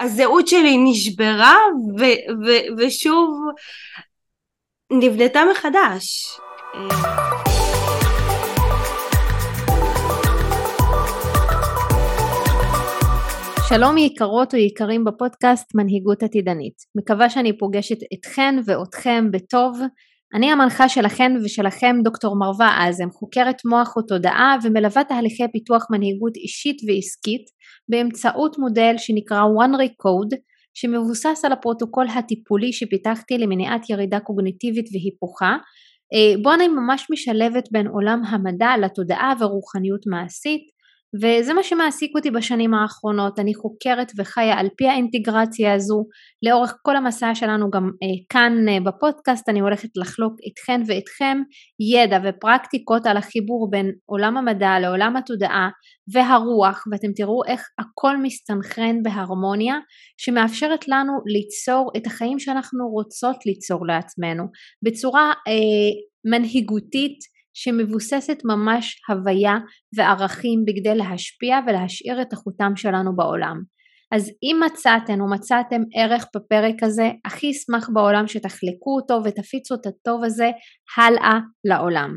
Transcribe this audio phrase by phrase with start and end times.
[0.00, 1.56] הזהות שלי נשברה
[1.98, 3.30] ו- ו- ושוב
[4.92, 6.24] נבנתה מחדש.
[13.68, 16.74] שלום יקרות או יקרים בפודקאסט מנהיגות עתידנית.
[16.94, 19.80] מקווה שאני פוגשת אתכן ואותכם בטוב.
[20.34, 26.76] אני המנחה שלכן ושלכם דוקטור מרווה אזם, חוקרת מוח ותודעה ומלווה תהליכי פיתוח מנהיגות אישית
[26.88, 27.55] ועסקית
[27.88, 30.36] באמצעות מודל שנקרא One Recode
[30.74, 35.56] שמבוסס על הפרוטוקול הטיפולי שפיתחתי למניעת ירידה קוגניטיבית והיפוכה.
[36.14, 40.75] אה, בו אני ממש משלבת בין עולם המדע לתודעה ורוחניות מעשית
[41.14, 46.04] וזה מה שמעסיק אותי בשנים האחרונות, אני חוקרת וחיה על פי האינטגרציה הזו,
[46.42, 51.38] לאורך כל המסע שלנו גם אה, כאן אה, בפודקאסט אני הולכת לחלוק איתכן ואיתכם
[51.94, 55.68] ידע ופרקטיקות על החיבור בין עולם המדע לעולם התודעה
[56.12, 59.76] והרוח ואתם תראו איך הכל מסתנכרן בהרמוניה
[60.16, 64.44] שמאפשרת לנו ליצור את החיים שאנחנו רוצות ליצור לעצמנו.
[64.84, 65.92] בצורה אה,
[66.30, 67.18] מנהיגותית
[67.58, 69.58] שמבוססת ממש הוויה
[69.96, 73.62] וערכים בכדי להשפיע ולהשאיר את החותם שלנו בעולם.
[74.12, 79.86] אז אם מצאתן או מצאתם ערך בפרק הזה, הכי אשמח בעולם שתחלקו אותו ותפיצו את
[79.86, 80.50] הטוב הזה
[80.96, 82.16] הלאה לעולם.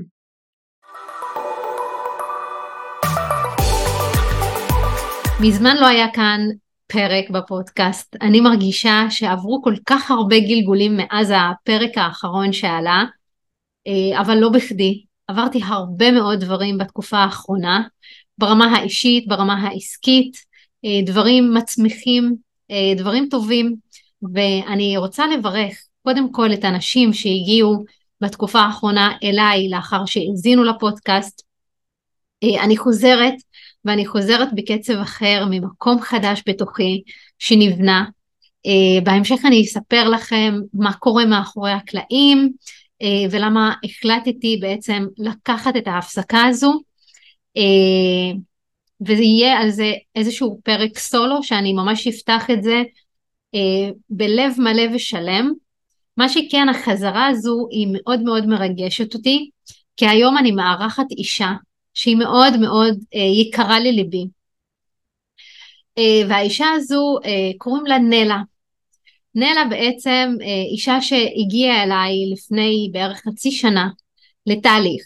[5.41, 6.39] מזמן לא היה כאן
[6.87, 8.15] פרק בפודקאסט.
[8.21, 13.03] אני מרגישה שעברו כל כך הרבה גלגולים מאז הפרק האחרון שעלה,
[13.87, 15.08] אה, אבל לא בכדי.
[15.29, 17.83] עברתי הרבה מאוד דברים בתקופה האחרונה,
[18.37, 20.37] ברמה האישית, ברמה העסקית,
[20.85, 22.35] אה, דברים מצמיחים,
[22.71, 23.75] אה, דברים טובים,
[24.33, 27.83] ואני רוצה לברך קודם כל את הנשים שהגיעו
[28.21, 31.41] בתקופה האחרונה אליי לאחר שהאזינו לפודקאסט.
[32.43, 33.35] אה, אני חוזרת,
[33.85, 37.01] ואני חוזרת בקצב אחר, ממקום חדש בתוכי
[37.39, 38.05] שנבנה.
[39.03, 42.51] בהמשך אני אספר לכם מה קורה מאחורי הקלעים,
[43.31, 46.79] ולמה החלטתי בעצם לקחת את ההפסקה הזו
[47.57, 48.37] אה,
[49.01, 52.83] וזה יהיה על זה איזשהו פרק סולו שאני ממש אפתח את זה
[53.55, 55.51] אה, בלב מלא ושלם.
[56.17, 59.49] מה שכן החזרה הזו היא מאוד מאוד מרגשת אותי
[59.97, 61.51] כי היום אני מארחת אישה
[61.93, 62.97] שהיא מאוד מאוד
[63.41, 64.27] יקרה לליבי
[66.29, 67.17] והאישה הזו
[67.57, 68.41] קוראים לה נלה
[69.35, 73.89] נלה בעצם אה, אישה שהגיעה אליי לפני בערך חצי שנה
[74.45, 75.03] לתהליך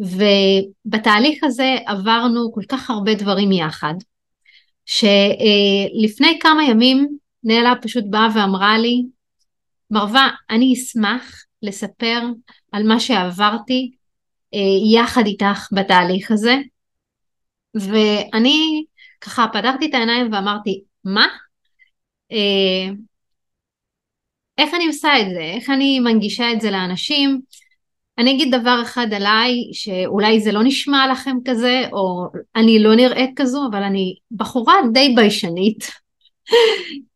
[0.00, 3.94] ובתהליך הזה עברנו כל כך הרבה דברים יחד
[4.86, 7.08] שלפני כמה ימים
[7.44, 9.02] נלה פשוט באה ואמרה לי
[9.90, 12.22] מרווה אני אשמח לספר
[12.72, 13.90] על מה שעברתי
[14.54, 16.56] אה, יחד איתך בתהליך הזה
[17.74, 18.84] ואני
[19.20, 21.26] ככה פתחתי את העיניים ואמרתי מה?
[22.32, 22.90] אה,
[24.58, 25.40] איך אני עושה את זה?
[25.40, 27.40] איך אני מנגישה את זה לאנשים?
[28.18, 32.26] אני אגיד דבר אחד עליי, שאולי זה לא נשמע לכם כזה, או
[32.56, 36.02] אני לא נראית כזו, אבל אני בחורה די ביישנית.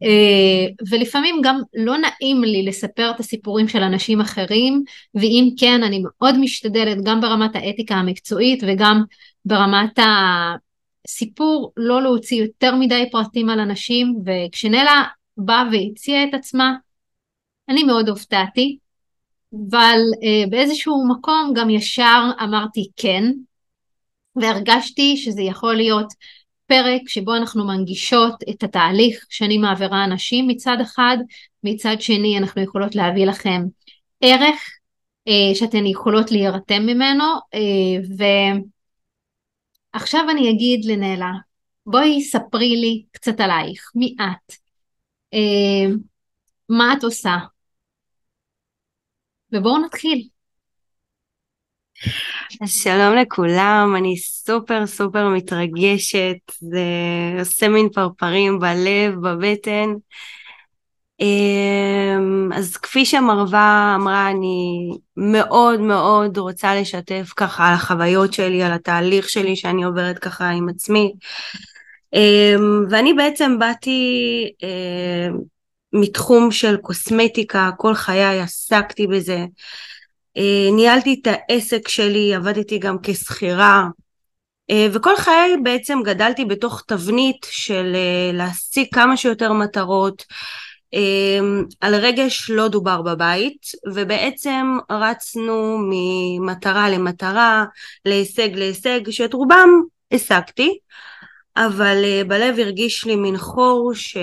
[0.02, 4.82] אה, ולפעמים גם לא נעים לי לספר את הסיפורים של אנשים אחרים,
[5.14, 9.02] ואם כן, אני מאוד משתדלת גם ברמת האתיקה המקצועית וגם
[9.44, 9.98] ברמת
[11.06, 15.04] הסיפור, לא להוציא יותר מדי פרטים על אנשים, וכשנלה
[15.36, 16.74] באה והציעה את עצמה,
[17.68, 18.78] אני מאוד הופתעתי,
[19.70, 23.24] אבל uh, באיזשהו מקום גם ישר אמרתי כן,
[24.36, 26.12] והרגשתי שזה יכול להיות
[26.66, 31.16] פרק שבו אנחנו מנגישות את התהליך שאני מעבירה אנשים מצד אחד,
[31.64, 33.62] מצד שני אנחנו יכולות להביא לכם
[34.20, 34.60] ערך
[35.28, 38.24] uh, שאתן יכולות להירתם ממנו, uh,
[39.94, 41.30] ועכשיו אני אגיד לנאלה,
[41.86, 44.52] בואי ספרי לי קצת עלייך, מי את?
[45.34, 45.96] Uh,
[46.68, 47.36] מה את עושה?
[49.56, 50.28] ובואו נתחיל.
[52.66, 56.84] שלום לכולם, אני סופר סופר מתרגשת, זה
[57.38, 59.94] עושה מין פרפרים בלב, בבטן.
[61.20, 68.72] אמ, אז כפי שמרווה אמרה, אני מאוד מאוד רוצה לשתף ככה על החוויות שלי, על
[68.72, 71.12] התהליך שלי שאני עוברת ככה עם עצמי.
[72.14, 74.00] אמ, ואני בעצם באתי
[74.62, 75.38] אמ,
[76.00, 79.44] מתחום של קוסמטיקה, כל חיי עסקתי בזה.
[80.36, 83.84] אה, ניהלתי את העסק שלי, עבדתי גם כשכירה,
[84.70, 90.24] אה, וכל חיי בעצם גדלתי בתוך תבנית של אה, להשיג כמה שיותר מטרות.
[91.80, 97.64] על רגש לא דובר בבית, ובעצם רצנו ממטרה למטרה,
[98.04, 99.68] להישג להישג, שאת רובם
[100.12, 100.78] השגתי.
[101.56, 104.16] אבל בלב הרגיש לי מין חור ש...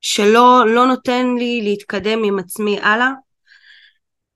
[0.00, 3.10] שלא לא נותן לי להתקדם עם עצמי הלאה.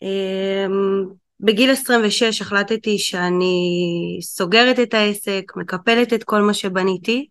[0.02, 1.04] אמ,
[1.40, 7.26] בגיל 26 החלטתי שאני סוגרת את העסק, מקפלת את כל מה שבניתי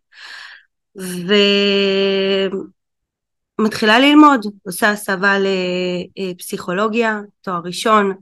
[3.59, 5.35] ומתחילה ללמוד, עושה הסבה
[6.17, 8.13] לפסיכולוגיה, תואר ראשון,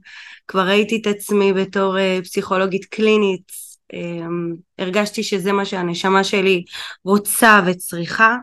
[0.47, 3.51] כבר ראיתי את עצמי בתור אה, פסיכולוגית קלינית,
[3.93, 6.63] אמ, הרגשתי שזה מה שהנשמה שלי
[7.03, 8.37] רוצה וצריכה.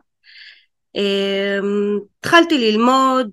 [0.96, 3.30] אמ, התחלתי ללמוד.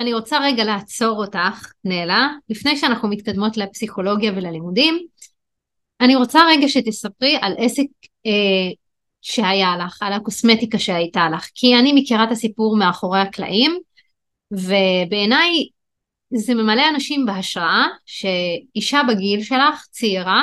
[0.00, 5.06] אני רוצה רגע לעצור אותך, נאלה, לפני שאנחנו מתקדמות לפסיכולוגיה וללימודים.
[6.00, 7.86] אני רוצה רגע שתספרי על עסק
[8.26, 8.72] אה,
[9.22, 13.78] שהיה לך, על הקוסמטיקה שהייתה לך, כי אני מכירה את הסיפור מאחורי הקלעים,
[14.50, 15.68] ובעיניי
[16.34, 20.42] זה ממלא אנשים בהשראה שאישה בגיל שלך, צעירה,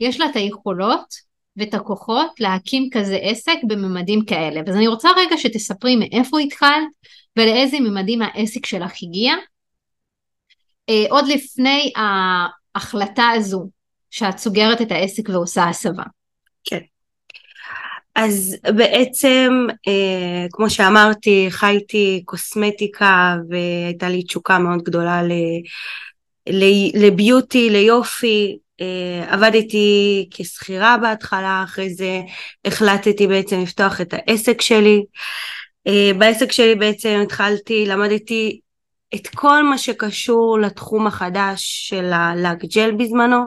[0.00, 1.27] יש לה את היכולות
[1.58, 4.60] ואת הכוחות להקים כזה עסק בממדים כאלה.
[4.68, 6.88] אז אני רוצה רגע שתספרי מאיפה התחלת
[7.36, 9.34] ולאיזה ממדים העסק שלך הגיע.
[10.88, 13.68] אה, עוד לפני ההחלטה הזו
[14.10, 16.02] שאת סוגרת את העסק ועושה הסבה.
[16.64, 16.80] כן.
[18.14, 25.32] אז בעצם, אה, כמו שאמרתי, חייתי קוסמטיקה והייתה לי תשוקה מאוד גדולה ל,
[26.48, 26.64] ל,
[27.06, 28.58] לביוטי, ליופי,
[29.28, 32.20] עבדתי כשכירה בהתחלה, אחרי זה
[32.64, 35.04] החלטתי בעצם לפתוח את העסק שלי.
[35.86, 38.60] אה, בעסק שלי בעצם התחלתי, למדתי
[39.14, 43.44] את כל מה שקשור לתחום החדש של הלאג ג'ל בזמנו.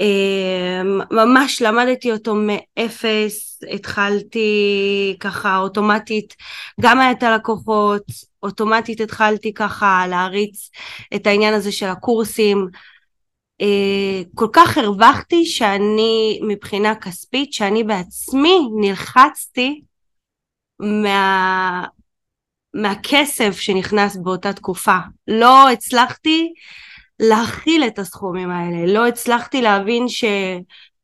[0.00, 6.34] אה, ממש למדתי אותו מאפס, התחלתי ככה אוטומטית,
[6.80, 8.02] גם היה את הלקוחות,
[8.42, 10.70] אוטומטית התחלתי ככה להריץ
[11.14, 12.80] את העניין הזה של הקורסים, אה,
[14.34, 19.82] כל כך הרווחתי שאני מבחינה כספית שאני בעצמי נלחצתי
[20.80, 21.84] מה,
[22.74, 24.96] מהכסף שנכנס באותה תקופה.
[25.28, 26.52] לא הצלחתי
[27.20, 28.92] להכיל את הסכומים האלה.
[28.92, 30.24] לא הצלחתי להבין ש...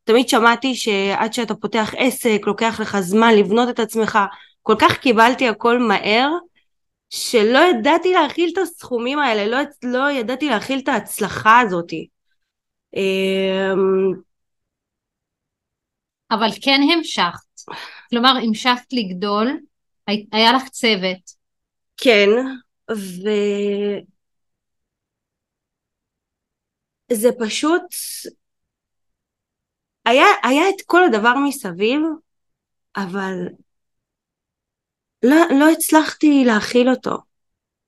[0.04, 4.18] תמיד שמעתי שעד שאתה פותח עסק לוקח לך זמן לבנות את עצמך.
[4.62, 6.28] כל כך קיבלתי הכל מהר
[7.10, 9.46] שלא ידעתי להכיל את הסכומים האלה.
[9.46, 12.08] לא, לא ידעתי להכיל את ההצלחה הזאתי
[16.30, 17.76] אבל כן המשכת.
[18.10, 19.60] כלומר, המשכת לגדול,
[20.32, 21.42] היה לך צוות.
[21.96, 22.28] כן,
[27.10, 27.82] וזה פשוט...
[30.04, 32.00] היה, היה את כל הדבר מסביב,
[32.96, 33.34] אבל
[35.22, 37.31] לא, לא הצלחתי להכיל אותו.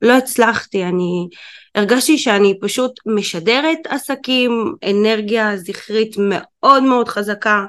[0.04, 1.28] לא הצלחתי, אני
[1.74, 7.64] הרגשתי שאני פשוט משדרת עסקים, אנרגיה זכרית מאוד מאוד חזקה.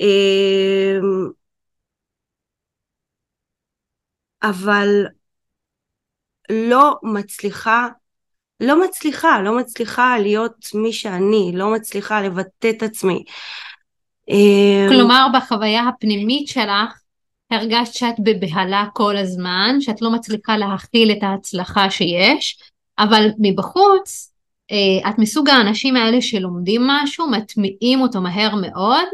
[0.00, 1.28] אמ,
[4.42, 5.06] אבל
[6.50, 7.88] לא מצליחה,
[8.60, 13.24] לא מצליחה, לא מצליחה להיות מי שאני, לא מצליחה לבטא את עצמי.
[14.28, 17.07] אמ, כלומר בחוויה הפנימית שלך
[17.50, 22.58] הרגשת שאת בבהלה כל הזמן, שאת לא מצליחה להכיל את ההצלחה שיש,
[22.98, 24.32] אבל מבחוץ
[24.70, 29.06] אה, את מסוג האנשים האלה שלומדים משהו, מטמיעים אותו מהר מאוד,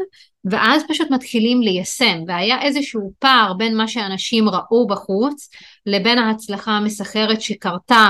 [0.45, 5.49] ואז פשוט מתחילים ליישם, והיה איזשהו פער בין מה שאנשים ראו בחוץ
[5.85, 8.09] לבין ההצלחה המסחרת שקרתה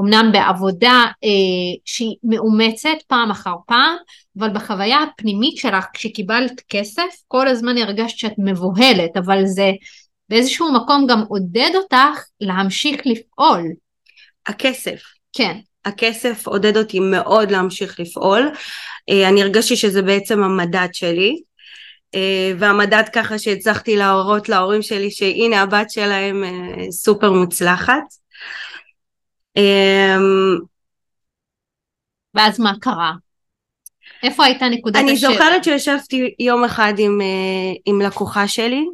[0.00, 1.28] אמנם בעבודה אה,
[1.84, 3.96] שהיא מאומצת פעם אחר פעם,
[4.38, 9.70] אבל בחוויה הפנימית שלך כשקיבלת כסף כל הזמן הרגשת שאת מבוהלת, אבל זה
[10.28, 13.62] באיזשהו מקום גם עודד אותך להמשיך לפעול.
[14.46, 15.00] הכסף.
[15.32, 15.56] כן.
[15.84, 18.50] הכסף עודד אותי מאוד להמשיך לפעול.
[19.10, 21.36] אה, אני הרגשתי שזה בעצם המדד שלי.
[22.14, 28.02] אה, והמדד ככה שהצלחתי להורות להורים שלי שהנה הבת שלהם אה, סופר מוצלחת.
[32.34, 33.12] ואז מה קרה?
[34.22, 35.10] איפה הייתה נקודת השאלה?
[35.10, 37.20] אני זוכרת שישבתי יום אחד עם,
[37.86, 38.84] עם לקוחה שלי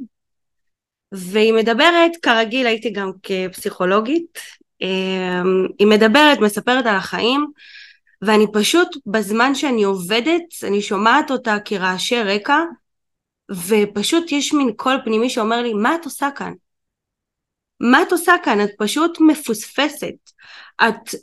[1.13, 4.39] והיא מדברת, כרגיל הייתי גם כפסיכולוגית,
[4.83, 7.47] אמ, היא מדברת, מספרת על החיים,
[8.23, 12.59] ואני פשוט, בזמן שאני עובדת, אני שומעת אותה כרעשי רקע,
[13.69, 16.53] ופשוט יש מין קול פנימי שאומר לי, מה את עושה כאן?
[17.83, 18.61] מה את עושה כאן?
[18.65, 20.15] את פשוט מפוספסת.
[20.83, 21.15] את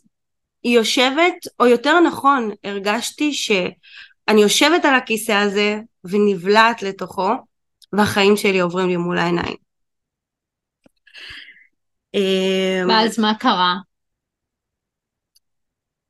[0.64, 7.30] יושבת, או יותר נכון, הרגשתי שאני יושבת על הכיסא הזה ונבלעת לתוכו,
[7.94, 9.56] והחיים שלי עוברים לי מול העיניים.
[12.14, 13.76] אמ, ואז מה קרה?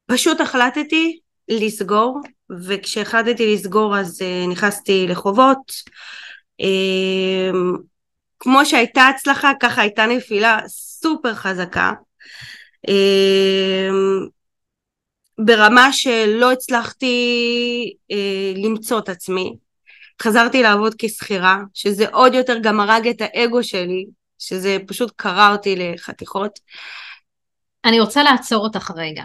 [0.05, 2.21] פשוט החלטתי לסגור,
[2.67, 5.71] וכשהחלטתי לסגור אז uh, נכנסתי לחובות.
[8.39, 11.91] כמו שהייתה הצלחה, ככה הייתה נפילה סופר חזקה.
[12.87, 14.29] Uh,
[15.45, 19.55] ברמה שלא הצלחתי uh, למצוא את עצמי.
[20.21, 24.05] חזרתי לעבוד כשכירה, שזה עוד יותר גם הרג את האגו שלי,
[24.39, 26.59] שזה פשוט קרע אותי לחתיכות.
[27.85, 29.23] אני רוצה לעצור אותך רגע.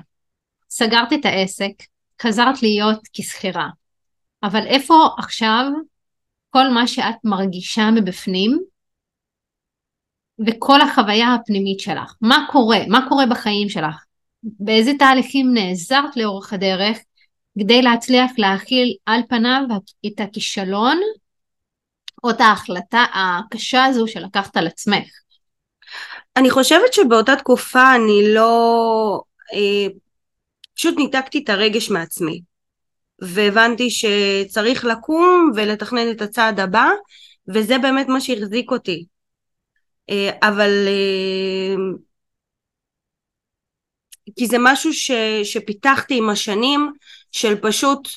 [0.70, 1.72] סגרת את העסק,
[2.22, 3.68] חזרת להיות כשכירה,
[4.42, 5.64] אבל איפה עכשיו
[6.50, 8.60] כל מה שאת מרגישה מבפנים
[10.46, 12.14] וכל החוויה הפנימית שלך?
[12.20, 12.78] מה קורה?
[12.88, 14.04] מה קורה בחיים שלך?
[14.42, 16.98] באיזה תהליכים נעזרת לאורך הדרך
[17.58, 19.62] כדי להצליח להכיל על פניו
[20.06, 21.00] את הכישלון
[22.24, 25.08] או את ההחלטה הקשה הזו שלקחת על עצמך?
[26.36, 29.20] אני חושבת שבאותה תקופה אני לא...
[29.54, 29.86] אה,
[30.74, 32.40] פשוט ניתקתי את הרגש מעצמי.
[33.20, 36.88] והבנתי שצריך לקום ולתכנן את הצעד הבא,
[37.48, 39.04] וזה באמת מה שהחזיק אותי.
[40.10, 40.70] אה, אבל...
[40.86, 41.74] אה,
[44.36, 45.10] כי זה משהו ש,
[45.44, 46.92] שפיתחתי עם השנים,
[47.32, 48.08] של פשוט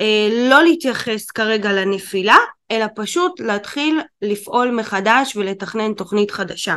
[0.00, 2.36] אה, לא להתייחס כרגע לנפילה,
[2.70, 6.76] אלא פשוט להתחיל לפעול מחדש ולתכנן תוכנית חדשה.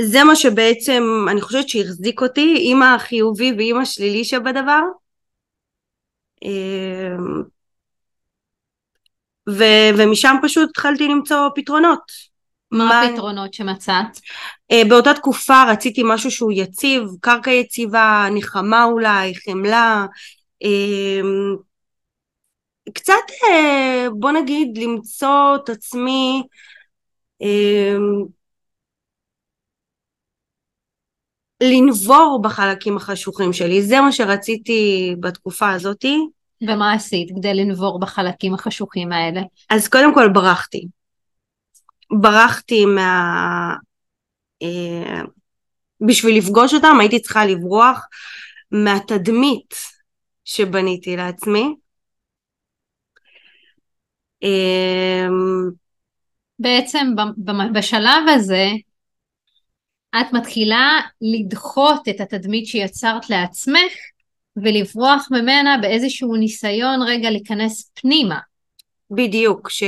[0.00, 4.80] זה מה שבעצם אני חושבת שהחזיק אותי עם החיובי ועם השלילי שבדבר.
[9.48, 12.28] ו- ומשם פשוט התחלתי למצוא פתרונות.
[12.70, 14.20] מה, הפתרונות שמצאת?
[14.72, 20.06] אה, באותה תקופה רציתי משהו שהוא יציב, קרקע יציבה, נחמה אולי, חמלה.
[20.64, 21.20] אה,
[22.94, 23.14] קצת
[24.12, 26.42] בוא נגיד למצוא את עצמי
[31.62, 36.18] לנבור בחלקים החשוכים שלי, זה מה שרציתי בתקופה הזאתי.
[36.62, 39.40] ומה עשית כדי לנבור בחלקים החשוכים האלה?
[39.70, 40.86] אז קודם כל ברחתי.
[42.20, 43.74] ברחתי מה...
[44.62, 45.22] אה,
[46.06, 48.06] בשביל לפגוש אותם הייתי צריכה לברוח
[48.70, 49.74] מהתדמית
[50.44, 51.74] שבניתי לעצמי.
[54.44, 55.26] אה,
[56.58, 57.06] בעצם
[57.74, 58.66] בשלב הזה
[60.20, 63.92] את מתחילה לדחות את התדמית שיצרת לעצמך
[64.56, 68.38] ולברוח ממנה באיזשהו ניסיון רגע להיכנס פנימה.
[69.10, 69.82] בדיוק, ש...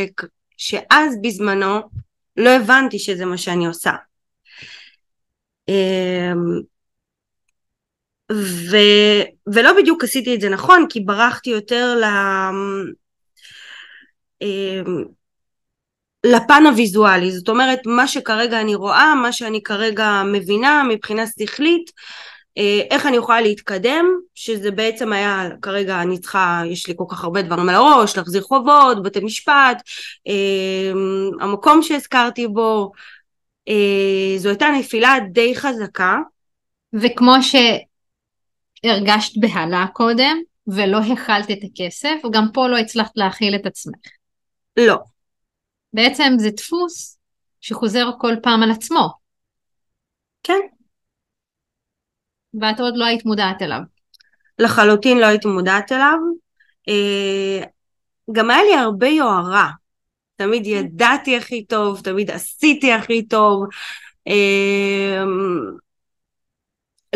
[0.56, 1.80] שאז בזמנו
[2.36, 3.92] לא הבנתי שזה מה שאני עושה.
[5.68, 6.60] אמ,
[8.32, 8.76] ו...
[9.54, 12.04] ולא בדיוק עשיתי את זה נכון, כי ברחתי יותר ל...
[14.42, 15.04] אמ,
[16.26, 21.90] לפן הוויזואלי, זאת אומרת מה שכרגע אני רואה, מה שאני כרגע מבינה מבחינה שכלית,
[22.90, 27.42] איך אני יכולה להתקדם, שזה בעצם היה כרגע אני צריכה, יש לי כל כך הרבה
[27.42, 29.82] דברים על הראש, להחזיר חובות, בתי משפט,
[30.28, 30.92] אה,
[31.40, 32.92] המקום שהזכרתי בו,
[33.68, 36.18] אה, זו הייתה נפילה די חזקה.
[36.92, 37.32] וכמו
[38.84, 43.98] שהרגשת בהלה קודם, ולא הכלת את הכסף, גם פה לא הצלחת להכיל את עצמך.
[44.76, 44.96] לא.
[45.92, 47.18] בעצם זה דפוס
[47.60, 49.08] שחוזר כל פעם על עצמו.
[50.42, 50.60] כן.
[52.60, 53.80] ואת עוד לא היית מודעת אליו.
[54.58, 56.18] לחלוטין לא הייתי מודעת אליו.
[56.88, 57.66] אה,
[58.32, 59.70] גם היה לי הרבה יוהרה.
[60.36, 60.70] תמיד כן.
[60.70, 63.64] ידעתי הכי טוב, תמיד עשיתי הכי טוב.
[64.28, 65.24] אה,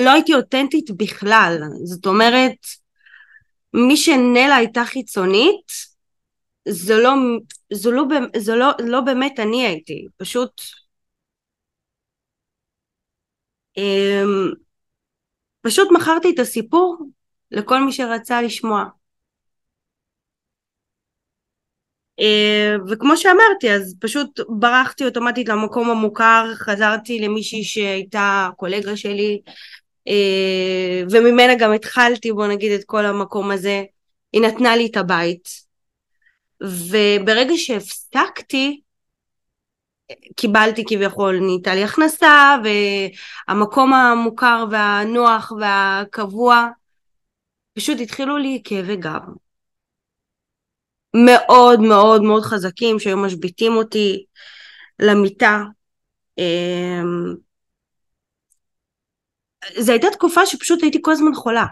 [0.00, 1.58] לא הייתי אותנטית בכלל.
[1.84, 2.56] זאת אומרת,
[3.74, 5.72] מי שנלה הייתה חיצונית,
[6.68, 7.12] זו לא,
[7.72, 8.04] זו לא,
[8.36, 10.62] זו לא, לא באמת אני הייתי, פשוט
[13.76, 14.52] אמ,
[15.64, 16.96] פשוט מכרתי את הסיפור
[17.50, 18.84] לכל מי שרצה לשמוע.
[22.20, 29.40] אה, וכמו שאמרתי אז פשוט ברחתי אוטומטית למקום המוכר, חזרתי למישהי שהייתה קולגה שלי
[30.08, 33.82] אה, וממנה גם התחלתי בוא נגיד את כל המקום הזה,
[34.32, 35.48] היא נתנה לי את הבית
[36.60, 38.80] וברגע שהפסקתי
[40.36, 46.68] קיבלתי כביכול, נהייתה לי הכנסה והמקום המוכר והנוח והקבוע
[47.74, 49.22] פשוט התחילו לי כאבי גב.
[51.26, 54.24] מאוד מאוד מאוד חזקים שהיו משביתים אותי
[54.98, 55.62] למיטה.
[56.38, 57.34] אמ,
[59.78, 61.66] זו הייתה תקופה שפשוט הייתי כל הזמן חולה.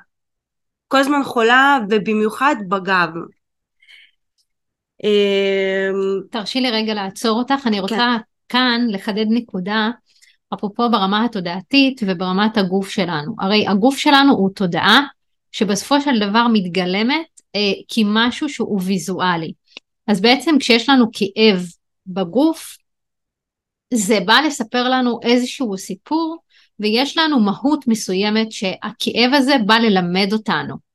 [0.89, 3.09] כל הזמן חולה ובמיוחד בגב
[6.31, 8.23] תרשי לי רגע לעצור אותך, אני רוצה כן.
[8.49, 9.91] כאן לחדד נקודה.
[10.55, 13.35] אפרופו ברמה התודעתית וברמת הגוף שלנו.
[13.41, 15.01] הרי הגוף שלנו הוא תודעה
[15.53, 19.53] שבסופו של דבר מתגלמת אה, כמשהו שהוא ויזואלי.
[20.07, 21.67] אז בעצם כשיש לנו כאב
[22.07, 22.77] בגוף,
[23.95, 26.37] זה בא לספר לנו איזשהו סיפור
[26.81, 30.92] ויש לנו מהות מסוימת שהכאב הזה בא ללמד אותנו.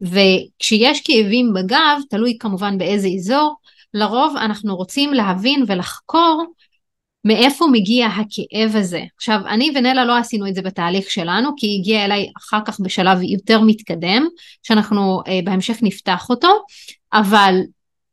[0.00, 3.54] וכשיש כאבים בגב, תלוי כמובן באיזה אזור,
[3.94, 6.44] לרוב אנחנו רוצים להבין ולחקור
[7.24, 9.02] מאיפה מגיע הכאב הזה.
[9.16, 12.80] עכשיו, אני ונלה לא עשינו את זה בתהליך שלנו, כי היא הגיעה אליי אחר כך
[12.80, 14.26] בשלב יותר מתקדם,
[14.62, 16.48] שאנחנו אה, בהמשך נפתח אותו,
[17.12, 17.54] אבל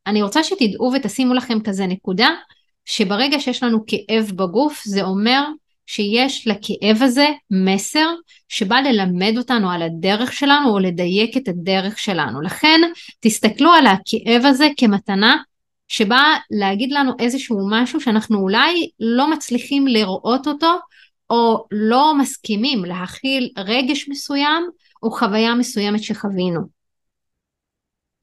[0.08, 2.30] אני רוצה שתדעו ותשימו לכם כזה נקודה,
[2.86, 5.44] שברגע שיש לנו כאב בגוף, זה אומר
[5.88, 8.10] שיש לכאב הזה מסר
[8.50, 12.42] שבא ללמד אותנו על הדרך שלנו או לדייק את הדרך שלנו.
[12.42, 12.82] לכן
[13.20, 15.38] תסתכלו על הכאב הזה כמתנה
[15.88, 20.76] שבא להגיד לנו איזשהו משהו שאנחנו אולי לא מצליחים לראות אותו
[21.30, 24.64] או לא מסכימים להכיל רגש מסוים
[25.04, 26.62] או חוויה מסוימת שחווינו.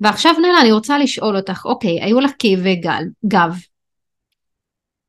[0.00, 3.57] ועכשיו נלה אני רוצה לשאול אותך, אוקיי, היו לך כאבי גל, גב,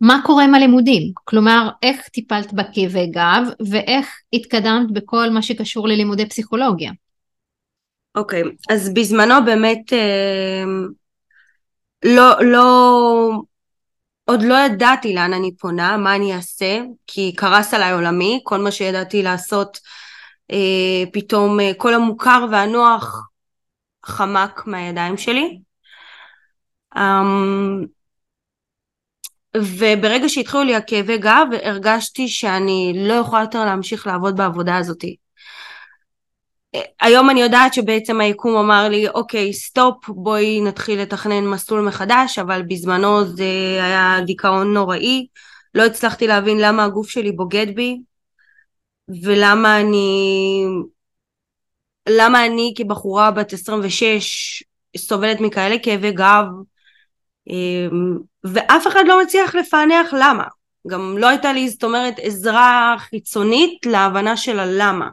[0.01, 1.11] מה קורה עם הלימודים?
[1.23, 6.91] כלומר, איך טיפלת בכאבי גב ואיך התקדמת בכל מה שקשור ללימודי פסיכולוגיה?
[8.15, 10.63] אוקיי, okay, אז בזמנו באמת אה,
[12.05, 13.31] לא, לא,
[14.25, 18.71] עוד לא ידעתי לאן אני פונה, מה אני אעשה, כי קרס עליי עולמי, כל מה
[18.71, 19.79] שידעתי לעשות,
[20.51, 23.29] אה, פתאום אה, כל המוכר והנוח
[24.05, 25.59] חמק מהידיים שלי.
[26.95, 27.98] Um,
[29.57, 35.05] וברגע שהתחילו לי הכאבי גב הרגשתי שאני לא יכולה יותר להמשיך לעבוד בעבודה הזאת.
[37.01, 42.61] היום אני יודעת שבעצם היקום אמר לי אוקיי סטופ בואי נתחיל לתכנן מסלול מחדש אבל
[42.61, 43.43] בזמנו זה
[43.81, 45.27] היה דיכאון נוראי
[45.73, 47.97] לא הצלחתי להבין למה הגוף שלי בוגד בי
[49.23, 50.63] ולמה אני
[52.09, 54.63] למה אני כבחורה בת 26
[54.97, 56.45] סובלת מכאלה כאבי גב
[57.49, 60.43] אמ, ואף אחד לא מצליח לפענח למה.
[60.87, 65.09] גם לא הייתה לי, זאת אומרת, עזרה חיצונית להבנה של הלמה.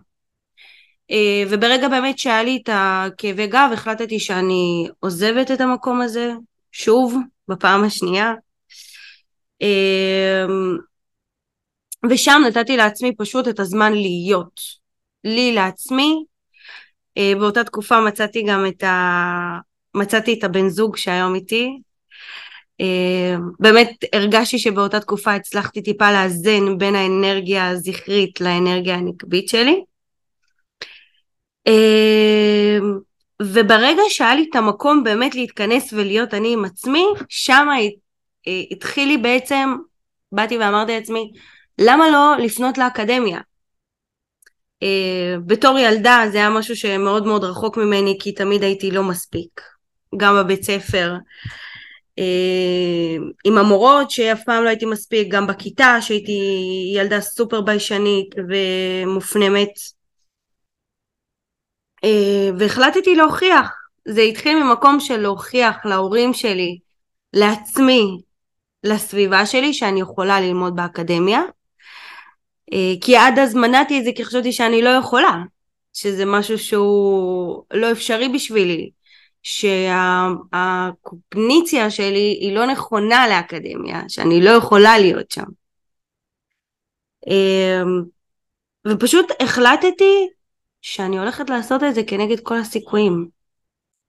[1.10, 6.32] אה, וברגע באמת שהיה לי את הכאבי גב, החלטתי שאני עוזבת את המקום הזה,
[6.72, 7.16] שוב,
[7.48, 8.34] בפעם השנייה.
[9.60, 10.76] אמ,
[12.10, 14.60] ושם נתתי לעצמי פשוט את הזמן להיות.
[15.24, 16.24] לי לעצמי.
[17.18, 19.58] אה, באותה תקופה מצאתי גם את ה...
[19.94, 21.78] מצאתי את הבן זוג שהיום איתי, אה,
[23.60, 29.84] באמת הרגשתי שבאותה תקופה הצלחתי טיפה לאזן בין האנרגיה הזכרית לאנרגיה הנקבית שלי.
[31.66, 32.78] אה,
[33.42, 37.68] וברגע שהיה לי את המקום באמת להתכנס ולהיות אני עם עצמי, שם
[38.48, 39.74] אה, התחיל לי בעצם,
[40.32, 41.32] באתי ואמרתי לעצמי,
[41.78, 43.40] למה לא לפנות לאקדמיה?
[45.46, 49.60] בתור ילדה זה היה משהו שמאוד מאוד רחוק ממני כי תמיד הייתי לא מספיק,
[50.16, 51.14] גם בבית ספר.
[52.18, 56.40] אה, עם המורות שאף פעם לא הייתי מספיק, גם בכיתה שהייתי
[56.94, 59.72] ילדה סופר ביישנית ומופנמת.
[62.04, 63.70] אה, והחלטתי להוכיח,
[64.08, 66.78] זה התחיל ממקום של להוכיח להורים שלי,
[67.32, 68.20] לעצמי,
[68.84, 71.40] לסביבה שלי שאני יכולה ללמוד באקדמיה.
[72.72, 75.42] אה, כי עד אז מנעתי את זה כי חשבתי שאני לא יכולה
[75.92, 78.90] שזה משהו שהוא לא אפשרי בשבילי
[80.58, 85.44] שהקוגניציה שלי היא לא נכונה לאקדמיה, שאני לא יכולה להיות שם.
[87.26, 88.02] אמ,
[88.88, 90.28] ופשוט החלטתי
[90.82, 93.28] שאני הולכת לעשות את זה כנגד כל הסיכויים.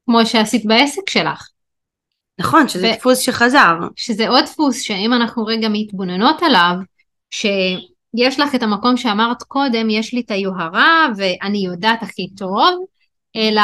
[0.05, 1.49] כמו שעשית בעסק שלך.
[2.39, 2.97] נכון, שזה ו...
[2.97, 3.75] דפוס שחזר.
[3.95, 6.73] שזה עוד דפוס שאם אנחנו רגע מתבוננות עליו,
[7.31, 12.85] שיש לך את המקום שאמרת קודם, יש לי את היוהרה ואני יודעת הכי טוב,
[13.35, 13.61] אלא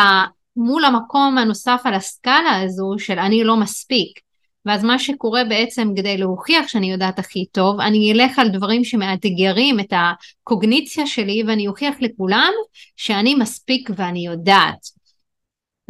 [0.55, 4.19] מול המקום הנוסף על הסקאלה הזו של אני לא מספיק.
[4.65, 9.79] ואז מה שקורה בעצם כדי להוכיח שאני יודעת הכי טוב, אני אלך על דברים שמאתגרים
[9.79, 12.51] את הקוגניציה שלי ואני אוכיח לכולם
[12.95, 14.87] שאני מספיק ואני יודעת.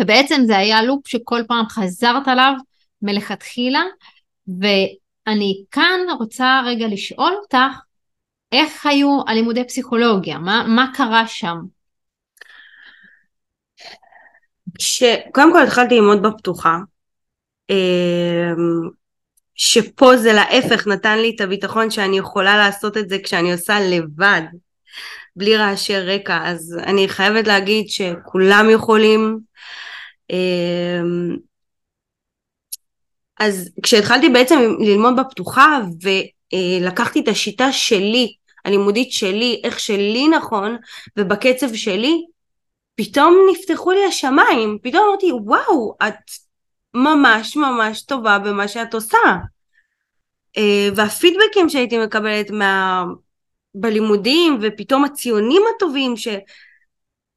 [0.02, 2.54] ובעצם זה היה לופ שכל פעם חזרת עליו
[3.02, 3.84] מלכתחילה,
[4.48, 7.80] ואני כאן רוצה רגע לשאול אותך,
[8.52, 10.38] איך היו הלימודי פסיכולוגיה?
[10.38, 11.58] מה, מה קרה שם?
[14.80, 16.78] שקודם כל התחלתי ללמוד בפתוחה,
[17.70, 18.90] אמ,
[19.56, 24.42] שפה זה להפך נתן לי את הביטחון שאני יכולה לעשות את זה כשאני עושה לבד,
[25.36, 29.40] בלי רעשי רקע, אז אני חייבת להגיד שכולם יכולים.
[30.30, 31.38] אמ,
[33.40, 35.80] אז כשהתחלתי בעצם ללמוד בפתוחה
[36.54, 38.34] ולקחתי את השיטה שלי
[38.66, 40.78] הלימודית שלי, איך שלי נכון,
[41.18, 42.26] ובקצב שלי,
[42.96, 46.32] פתאום נפתחו לי השמיים, פתאום אמרתי, וואו, את
[46.94, 49.18] ממש ממש טובה במה שאת עושה.
[50.58, 53.04] אה, והפידבקים שהייתי מקבלת מה...
[53.76, 56.28] בלימודים, ופתאום הציונים הטובים, ש...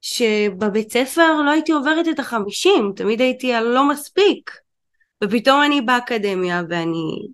[0.01, 4.51] שבבית ספר לא הייתי עוברת את החמישים, תמיד הייתי על לא מספיק.
[5.25, 7.29] ופתאום אני באקדמיה ואני...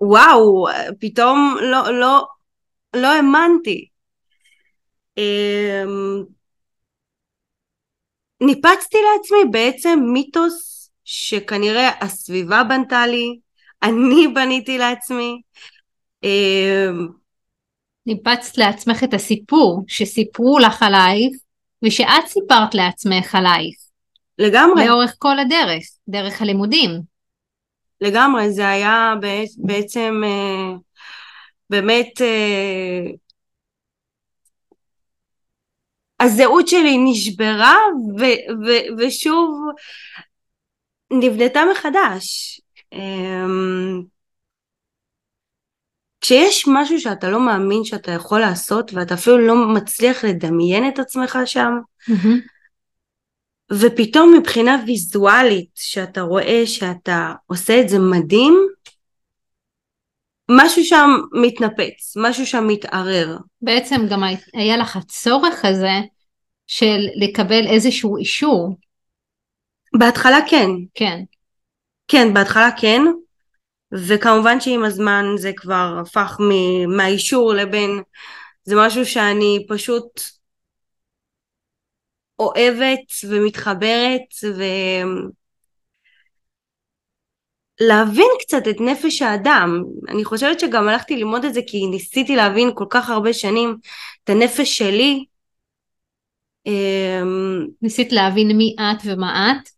[0.00, 0.66] וואו,
[1.00, 2.26] פתאום לא, לא,
[2.96, 3.88] לא האמנתי.
[5.18, 6.35] אמ,
[8.40, 13.38] ניפצתי לעצמי בעצם מיתוס שכנראה הסביבה בנתה לי,
[13.82, 15.40] אני בניתי לעצמי.
[16.22, 17.08] אמ,
[18.06, 21.36] ניפצת לעצמך את הסיפור שסיפרו לך עלייך
[21.84, 23.76] ושאת סיפרת לעצמך עלייך.
[24.38, 24.86] לגמרי.
[24.86, 26.90] לאורך כל הדרך, דרך הלימודים.
[28.00, 29.14] לגמרי, זה היה
[29.58, 30.76] בעצם אה,
[31.70, 33.00] באמת אה,
[36.20, 37.76] הזהות שלי נשברה
[38.18, 39.50] ו- ו- ושוב
[41.10, 42.60] נבנתה מחדש.
[42.92, 44.02] אמ,
[46.20, 51.38] כשיש משהו שאתה לא מאמין שאתה יכול לעשות ואתה אפילו לא מצליח לדמיין את עצמך
[51.44, 51.72] שם
[52.10, 52.56] mm-hmm.
[53.72, 58.68] ופתאום מבחינה ויזואלית שאתה רואה שאתה עושה את זה מדהים
[60.50, 63.36] משהו שם מתנפץ, משהו שם מתערער.
[63.62, 66.00] בעצם גם היה לך הצורך הזה
[66.66, 68.76] של לקבל איזשהו אישור.
[69.98, 70.68] בהתחלה כן.
[70.94, 71.20] כן.
[72.08, 73.02] כן, בהתחלה כן,
[73.92, 76.40] וכמובן שעם הזמן זה כבר הפך
[76.96, 78.02] מהאישור לבין
[78.64, 80.20] זה משהו שאני פשוט
[82.38, 84.34] אוהבת ומתחברת
[87.80, 89.82] ולהבין קצת את נפש האדם.
[90.08, 93.76] אני חושבת שגם הלכתי ללמוד את זה כי ניסיתי להבין כל כך הרבה שנים
[94.24, 95.24] את הנפש שלי.
[96.66, 99.68] אמ, ניסית להבין מי את ומה את?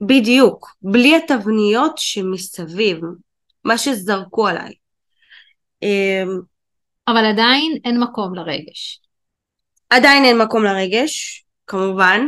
[0.00, 3.00] בדיוק, בלי התבניות שמסביב,
[3.64, 4.72] מה שזרקו עליי.
[5.82, 6.40] אמ,
[7.08, 9.00] אבל עדיין אין מקום לרגש.
[9.90, 12.26] עדיין אין מקום לרגש, כמובן.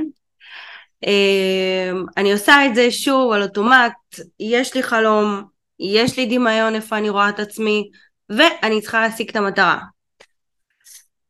[1.07, 3.93] אמ, אני עושה את זה שוב על אוטומט,
[4.41, 5.43] יש לי חלום,
[5.81, 7.91] יש לי דמיון איפה אני רואה את עצמי,
[8.29, 9.79] ואני צריכה להשיג את המטרה.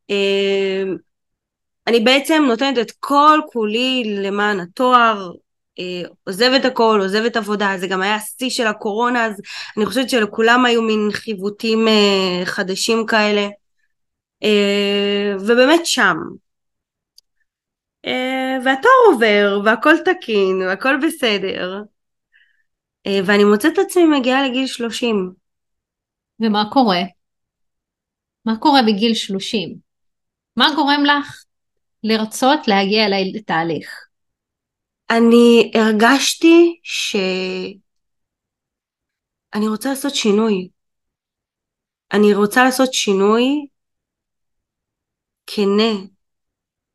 [0.09, 0.95] אמ,
[1.87, 5.31] אני בעצם נותנת את כל כולי למען התואר,
[5.79, 9.41] אה, עוזבת הכל, עוזבת עבודה, זה גם היה השיא של הקורונה, אז
[9.77, 13.47] אני חושבת שלכולם היו מין חיווטים אה, חדשים כאלה,
[14.43, 16.17] אה, ובאמת שם.
[18.65, 21.81] והתואר עובר, והכל תקין, והכל בסדר,
[23.07, 25.31] ואני מוצאת את עצמי מגיעה לגיל 30.
[26.39, 27.01] ומה קורה?
[28.45, 29.75] מה קורה בגיל 30?
[30.57, 31.43] מה גורם לך
[32.03, 33.03] לרצות להגיע
[33.35, 34.05] לתהליך?
[35.09, 37.77] אני הרגשתי שאני
[39.67, 40.69] רוצה לעשות שינוי.
[42.13, 43.67] אני רוצה לעשות שינוי
[45.47, 45.93] כנה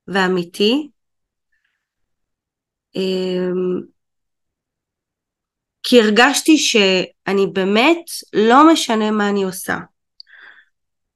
[0.09, 1.00] ואמיתי, אמ,
[5.83, 9.77] כי הרגשתי שאני באמת לא משנה מה אני עושה.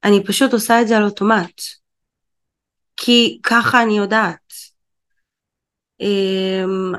[0.05, 1.61] אני פשוט עושה את זה על אוטומט.
[2.97, 4.53] כי ככה אני יודעת.
[6.01, 6.93] אמ,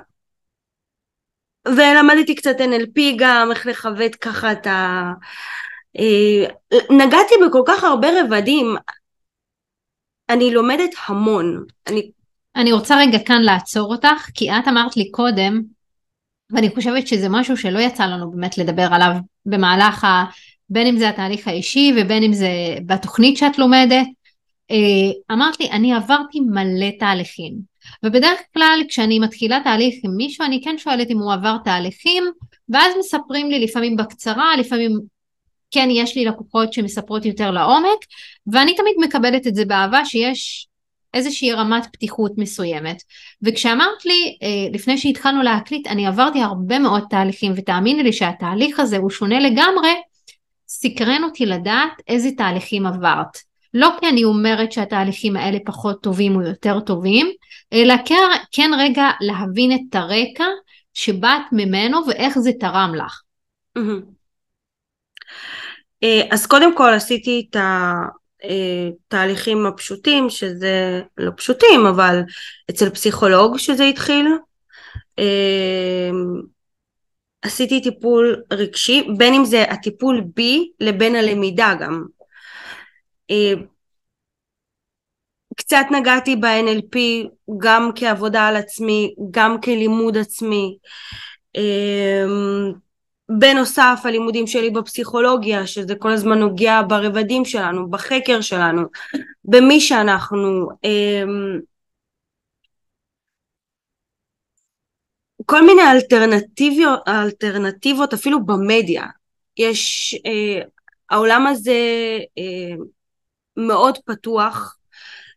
[1.68, 5.12] ולמדתי קצת NLP גם, איך לכבד ככה את ה...
[6.00, 6.46] אה,
[6.90, 8.76] נגעתי בכל כך הרבה רבדים,
[10.30, 11.66] אני לומדת המון.
[11.88, 12.12] אני...
[12.56, 15.62] אני רוצה רגע כאן לעצור אותך, כי את אמרת לי קודם,
[16.52, 19.12] ואני חושבת שזה משהו שלא יצא לנו באמת לדבר עליו
[19.46, 20.26] במהלך ה...
[20.70, 22.50] בין אם זה התהליך האישי ובין אם זה
[22.86, 24.08] בתוכנית שאת לומדת.
[24.72, 27.54] אה, אמרת לי, אני עברתי מלא תהליכים.
[28.04, 32.24] ובדרך כלל כשאני מתחילה תהליך עם מישהו אני כן שואלת אם הוא עבר תהליכים
[32.70, 35.00] ואז מספרים לי לפעמים בקצרה, לפעמים
[35.72, 38.00] כן יש לי לקוחות שמספרות יותר לעומק
[38.48, 40.68] ואני תמיד מקבלת את זה באהבה שיש
[41.16, 42.98] איזושהי רמת פתיחות מסוימת.
[43.42, 48.98] וכשאמרת לי אה, לפני שהתחלנו להקליט אני עברתי הרבה מאוד תהליכים ותאמיני לי שהתהליך הזה
[48.98, 49.94] הוא שונה לגמרי
[50.68, 53.38] סקרן אותי לדעת איזה תהליכים עברת.
[53.74, 57.32] לא כי אני אומרת שהתהליכים האלה פחות טובים או יותר טובים,
[57.74, 57.96] אלא
[58.52, 60.46] כן רגע להבין את הרקע
[60.94, 63.22] שבאת ממנו ואיך זה תרם לך.
[66.04, 67.56] אה, אז קודם כל עשיתי את
[68.48, 72.22] התהליכים הפשוטים, שזה לא פשוטים, אבל
[72.70, 74.28] אצל פסיכולוג שזה התחיל.
[75.20, 76.10] אה,
[77.42, 82.04] עשיתי טיפול רגשי, בין אם זה הטיפול בי לבין הלמידה גם.
[85.58, 86.98] קצת נגעתי ב-NLP
[87.58, 90.78] גם כעבודה על עצמי, גם כלימוד עצמי.
[93.30, 98.82] בנוסף הלימודים שלי בפסיכולוגיה שזה כל הזמן נוגע ברבדים שלנו, בחקר שלנו,
[99.46, 100.70] במי שאנחנו.
[105.46, 109.06] כל מיני אלטרנטיביות, אלטרנטיבות אפילו במדיה.
[109.58, 110.62] יש, אה,
[111.10, 111.72] העולם הזה
[112.38, 112.76] אה,
[113.58, 114.78] מאוד פתוח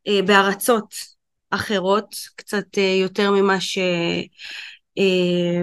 [0.09, 0.94] אה, בארצות
[1.51, 3.79] אחרות, קצת אה, יותר ממה ש...
[4.98, 5.62] אה,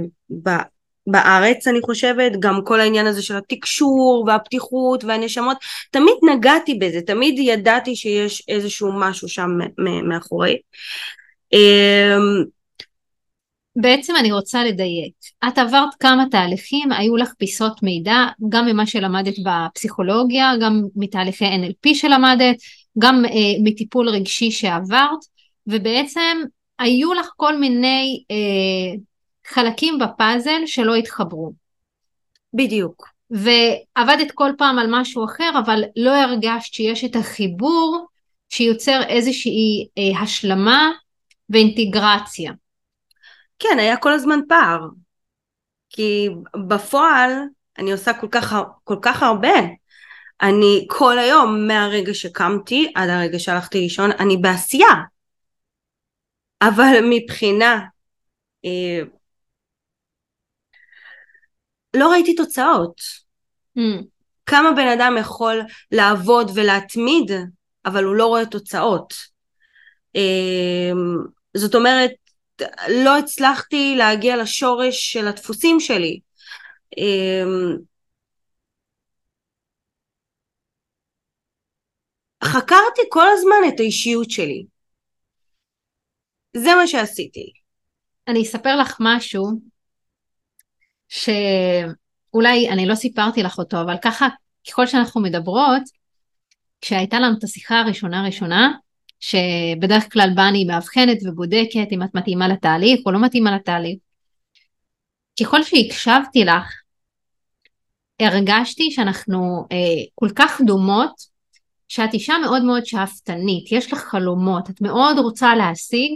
[1.07, 5.57] בארץ אני חושבת, גם כל העניין הזה של התקשור והפתיחות והנשמות,
[5.91, 9.49] תמיד נגעתי בזה, תמיד ידעתי שיש איזשהו משהו שם
[10.09, 10.57] מאחורי.
[13.75, 15.13] בעצם אני רוצה לדייק,
[15.47, 18.17] את עברת כמה תהליכים, היו לך פיסות מידע,
[18.49, 22.55] גם ממה שלמדת בפסיכולוגיה, גם מתהליכי NLP שלמדת,
[22.99, 23.31] גם אה,
[23.63, 25.19] מטיפול רגשי שעברת,
[25.67, 26.37] ובעצם
[26.79, 28.97] היו לך כל מיני אה,
[29.47, 31.53] חלקים בפאזל שלא התחברו.
[32.53, 33.07] בדיוק.
[33.29, 38.07] ועבדת כל פעם על משהו אחר, אבל לא הרגשת שיש את החיבור
[38.49, 40.91] שיוצר איזושהי אה, השלמה
[41.49, 42.51] ואינטגרציה.
[43.59, 44.79] כן, היה כל הזמן פער.
[45.89, 46.29] כי
[46.67, 47.31] בפועל
[47.77, 49.57] אני עושה כל כך, כל כך הרבה.
[50.41, 54.93] אני כל היום, מהרגע שקמתי עד הרגע שהלכתי לישון, אני בעשייה.
[56.61, 57.85] אבל מבחינה
[58.65, 59.01] אה,
[61.95, 63.01] לא ראיתי תוצאות.
[63.77, 64.03] Mm.
[64.45, 67.31] כמה בן אדם יכול לעבוד ולהתמיד,
[67.85, 69.13] אבל הוא לא רואה תוצאות.
[70.15, 70.91] אה,
[71.57, 72.11] זאת אומרת,
[72.89, 76.19] לא הצלחתי להגיע לשורש של הדפוסים שלי.
[76.97, 77.77] אמ,
[82.43, 84.65] חקרתי כל הזמן את האישיות שלי.
[86.57, 87.51] זה מה שעשיתי.
[88.27, 89.59] אני אספר לך משהו
[91.09, 94.27] שאולי אני לא סיפרתי לך אותו, אבל ככה
[94.69, 95.81] ככל שאנחנו מדברות,
[96.81, 98.71] כשהייתה לנו את השיחה הראשונה ראשונה,
[99.19, 103.97] שבדרך כלל בה אני מאבחנת ובודקת אם את מתאימה לתהליך או לא מתאימה לתהליך.
[105.39, 106.73] ככל שהקשבתי לך,
[108.19, 109.77] הרגשתי שאנחנו אה,
[110.15, 111.35] כל כך דומות,
[111.87, 116.11] שאת אישה מאוד מאוד שאפתנית, יש לך חלומות, את מאוד רוצה להשיג,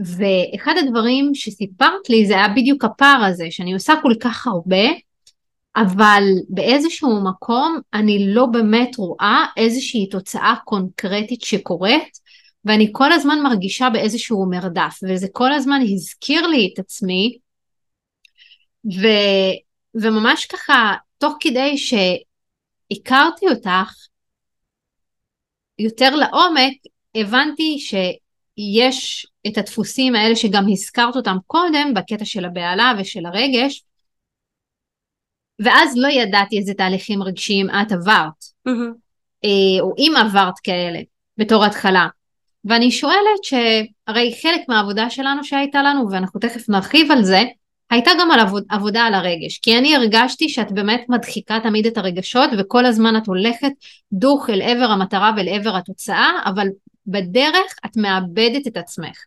[0.00, 4.88] ואחד הדברים שסיפרת לי זה היה בדיוק הפער הזה, שאני עושה כל כך הרבה,
[5.76, 12.18] אבל באיזשהו מקום אני לא באמת רואה איזושהי תוצאה קונקרטית שקורית
[12.64, 17.38] ואני כל הזמן מרגישה באיזשהו מרדף וזה כל הזמן הזכיר לי את עצמי.
[18.84, 19.06] ו,
[19.94, 23.92] וממש ככה תוך כדי שהכרתי אותך
[25.78, 26.74] יותר לעומק
[27.14, 27.78] הבנתי
[28.58, 33.82] שיש את הדפוסים האלה שגם הזכרת אותם קודם בקטע של הבהלה ושל הרגש
[35.60, 39.46] ואז לא ידעתי איזה תהליכים רגשיים את עברת, mm-hmm.
[39.80, 40.98] או אם עברת כאלה,
[41.38, 42.08] בתור התחלה.
[42.64, 47.42] ואני שואלת שהרי חלק מהעבודה שלנו שהייתה לנו, ואנחנו תכף נרחיב על זה,
[47.90, 51.98] הייתה גם על עבוד, עבודה על הרגש, כי אני הרגשתי שאת באמת מדחיקה תמיד את
[51.98, 53.72] הרגשות וכל הזמן את הולכת
[54.12, 56.66] דוך אל עבר המטרה ואל עבר התוצאה, אבל
[57.10, 59.18] בדרך את מאבדת את עצמך.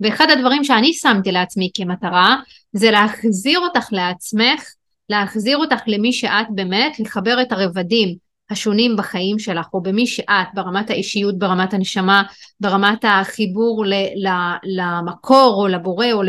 [0.00, 2.36] ואחד הדברים שאני שמתי לעצמי כמטרה
[2.72, 4.62] זה להחזיר אותך לעצמך
[5.08, 8.16] להחזיר אותך למי שאת באמת, לחבר את הרבדים
[8.50, 12.22] השונים בחיים שלך, או במי שאת, ברמת האישיות, ברמת הנשמה,
[12.60, 16.22] ברמת החיבור ל- ל- למקור או לבורא או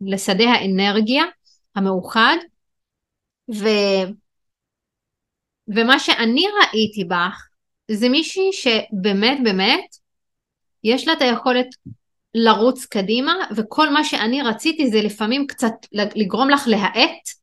[0.00, 1.24] לשדה האנרגיה
[1.74, 2.36] המאוחד.
[3.54, 3.68] ו...
[5.68, 7.46] ומה שאני ראיתי בך
[7.90, 9.96] זה מישהי שבאמת באמת
[10.84, 11.66] יש לה את היכולת
[12.34, 17.42] לרוץ קדימה וכל מה שאני רציתי זה לפעמים קצת לגרום לך להאט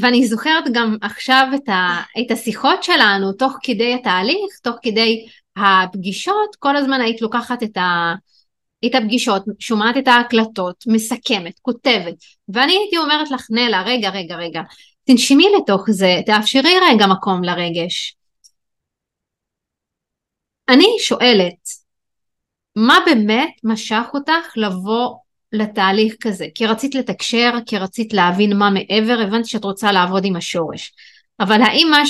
[0.00, 5.26] ואני זוכרת גם עכשיו את, ה, את השיחות שלנו תוך כדי התהליך, תוך כדי
[5.56, 8.14] הפגישות, כל הזמן היית לוקחת את, ה,
[8.86, 12.14] את הפגישות, שומעת את ההקלטות, מסכמת, כותבת,
[12.48, 14.60] ואני הייתי אומרת לך, נלה, רגע, רגע, רגע,
[15.04, 18.16] תנשמי לתוך זה, תאפשרי רגע מקום לרגש.
[20.68, 21.68] אני שואלת,
[22.76, 25.14] מה באמת משך אותך לבוא
[25.52, 26.46] לתהליך כזה?
[26.54, 30.92] כי רצית לתקשר, כי רצית להבין מה מעבר, הבנתי שאת רוצה לעבוד עם השורש.
[31.40, 32.02] אבל האם מה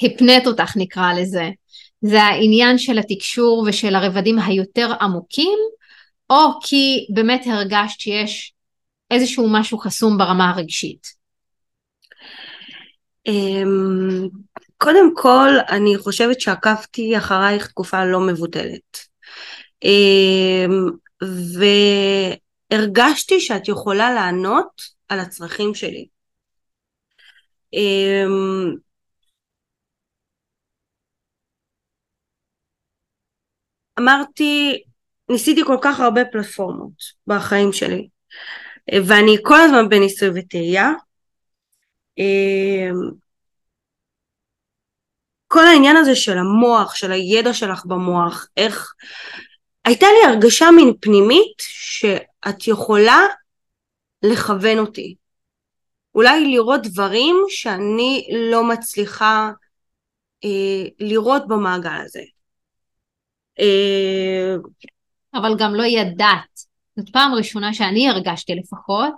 [0.00, 1.50] שהפנית אותך נקרא לזה,
[2.00, 5.58] זה העניין של התקשור ושל הרבדים היותר עמוקים,
[6.30, 8.52] או כי באמת הרגשת שיש
[9.10, 11.20] איזשהו משהו חסום ברמה הרגשית?
[14.80, 18.98] אמ, קודם כל, אני חושבת שעקבתי אחרייך תקופה לא מבוטלת.
[19.84, 20.90] אמ,
[22.72, 26.06] והרגשתי שאת יכולה לענות על הצרכים שלי.
[27.72, 28.74] אמ,
[33.98, 34.82] אמרתי,
[35.28, 36.92] ניסיתי כל כך הרבה פלטפורמות
[37.26, 38.08] בחיים שלי,
[39.06, 40.90] ואני כל הזמן בניסוי וטעייה.
[45.52, 48.94] כל העניין הזה של המוח, של הידע שלך במוח, איך...
[49.84, 53.18] הייתה לי הרגשה מין פנימית שאת יכולה
[54.22, 55.14] לכוון אותי.
[56.14, 59.50] אולי לראות דברים שאני לא מצליחה
[60.44, 62.22] אה, לראות במעגל הזה.
[63.60, 64.54] אה...
[65.34, 66.60] אבל גם לא ידעת.
[66.96, 69.14] זאת פעם ראשונה שאני הרגשתי לפחות,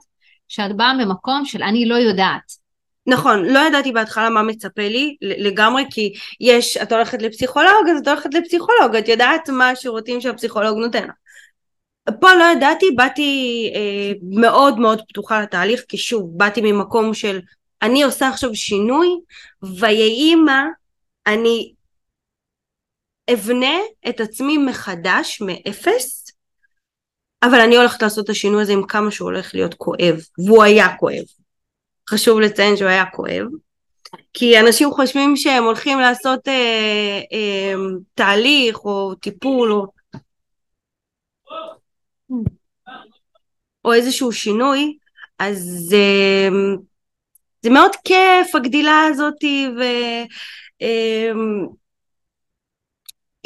[0.48, 2.61] שאת באה ממקום של אני לא יודעת.
[3.06, 8.08] נכון, לא ידעתי בהתחלה מה מצפה לי לגמרי כי יש, את הולכת לפסיכולוג אז את
[8.08, 11.08] הולכת לפסיכולוג, את יודעת מה השירותים שהפסיכולוג נותן.
[12.20, 17.40] פה לא ידעתי, באתי אה, מאוד מאוד פתוחה לתהליך כי שוב, באתי ממקום של
[17.82, 19.08] אני עושה עכשיו שינוי
[19.62, 20.66] ויהי מה,
[21.26, 21.72] אני
[23.32, 23.76] אבנה
[24.08, 26.22] את עצמי מחדש מאפס
[27.42, 30.96] אבל אני הולכת לעשות את השינוי הזה עם כמה שהוא הולך להיות כואב והוא היה
[30.96, 31.24] כואב
[32.10, 33.46] חשוב לציין שהוא היה כואב
[34.32, 37.74] כי אנשים חושבים שהם הולכים לעשות אה, אה,
[38.14, 39.86] תהליך או טיפול או,
[43.84, 44.96] או איזשהו שינוי
[45.38, 46.48] אז אה,
[47.62, 50.26] זה מאוד כיף הגדילה הזאתי והיא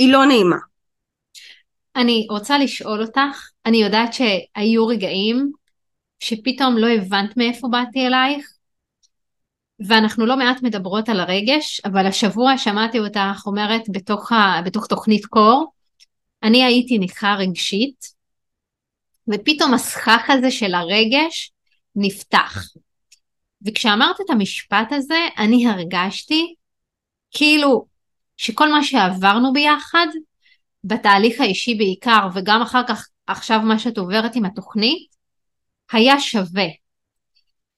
[0.00, 0.56] אה, לא נעימה.
[1.96, 5.52] אני רוצה לשאול אותך, אני יודעת שהיו רגעים
[6.20, 8.56] שפתאום לא הבנת מאיפה באתי אלייך,
[9.86, 15.26] ואנחנו לא מעט מדברות על הרגש, אבל השבוע שמעתי אותך אומרת בתוך, ה, בתוך תוכנית
[15.26, 15.72] קור,
[16.42, 18.06] אני הייתי נכה רגשית,
[19.28, 21.52] ופתאום הסכך הזה של הרגש
[21.96, 22.64] נפתח.
[23.66, 26.54] וכשאמרת את המשפט הזה, אני הרגשתי
[27.30, 27.86] כאילו
[28.36, 30.06] שכל מה שעברנו ביחד,
[30.84, 35.15] בתהליך האישי בעיקר, וגם אחר כך עכשיו מה שאת עוברת עם התוכנית,
[35.92, 36.66] היה שווה.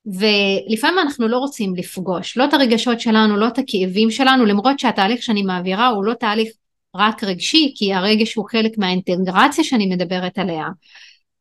[0.07, 5.23] ולפעמים אנחנו לא רוצים לפגוש, לא את הרגשות שלנו, לא את הכאבים שלנו, למרות שהתהליך
[5.23, 6.49] שאני מעבירה הוא לא תהליך
[6.97, 10.67] רק רגשי, כי הרגש הוא חלק מהאינטגרציה שאני מדברת עליה,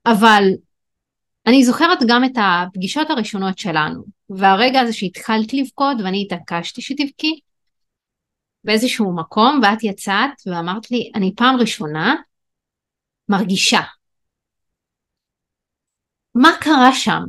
[0.05, 0.43] אבל
[1.47, 7.39] אני זוכרת גם את הפגישות הראשונות שלנו, והרגע הזה שהתחלת לבכות ואני התעקשתי שתבכי,
[8.63, 12.15] באיזשהו מקום, ואת יצאת ואמרת לי, אני פעם ראשונה
[13.29, 13.81] מרגישה.
[16.37, 17.23] מה קרה שם?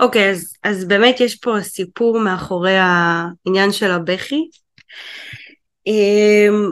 [0.00, 4.48] אוקיי, okay, אז, אז באמת יש פה סיפור מאחורי העניין של הבכי.
[5.86, 6.70] אמ,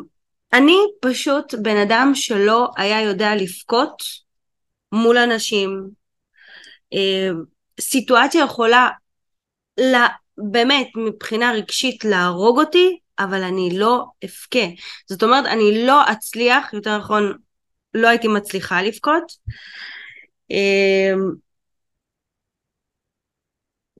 [0.52, 4.02] אני פשוט בן אדם שלא היה יודע לבכות
[4.92, 5.88] מול אנשים.
[6.92, 7.42] אמ,
[7.80, 8.88] סיטואציה יכולה
[9.80, 10.06] לה,
[10.38, 14.66] באמת מבחינה רגשית להרוג אותי, אבל אני לא אבכה.
[15.08, 17.32] זאת אומרת, אני לא אצליח, יותר נכון,
[17.94, 19.32] לא הייתי מצליחה לבכות.
[20.50, 21.30] אמ,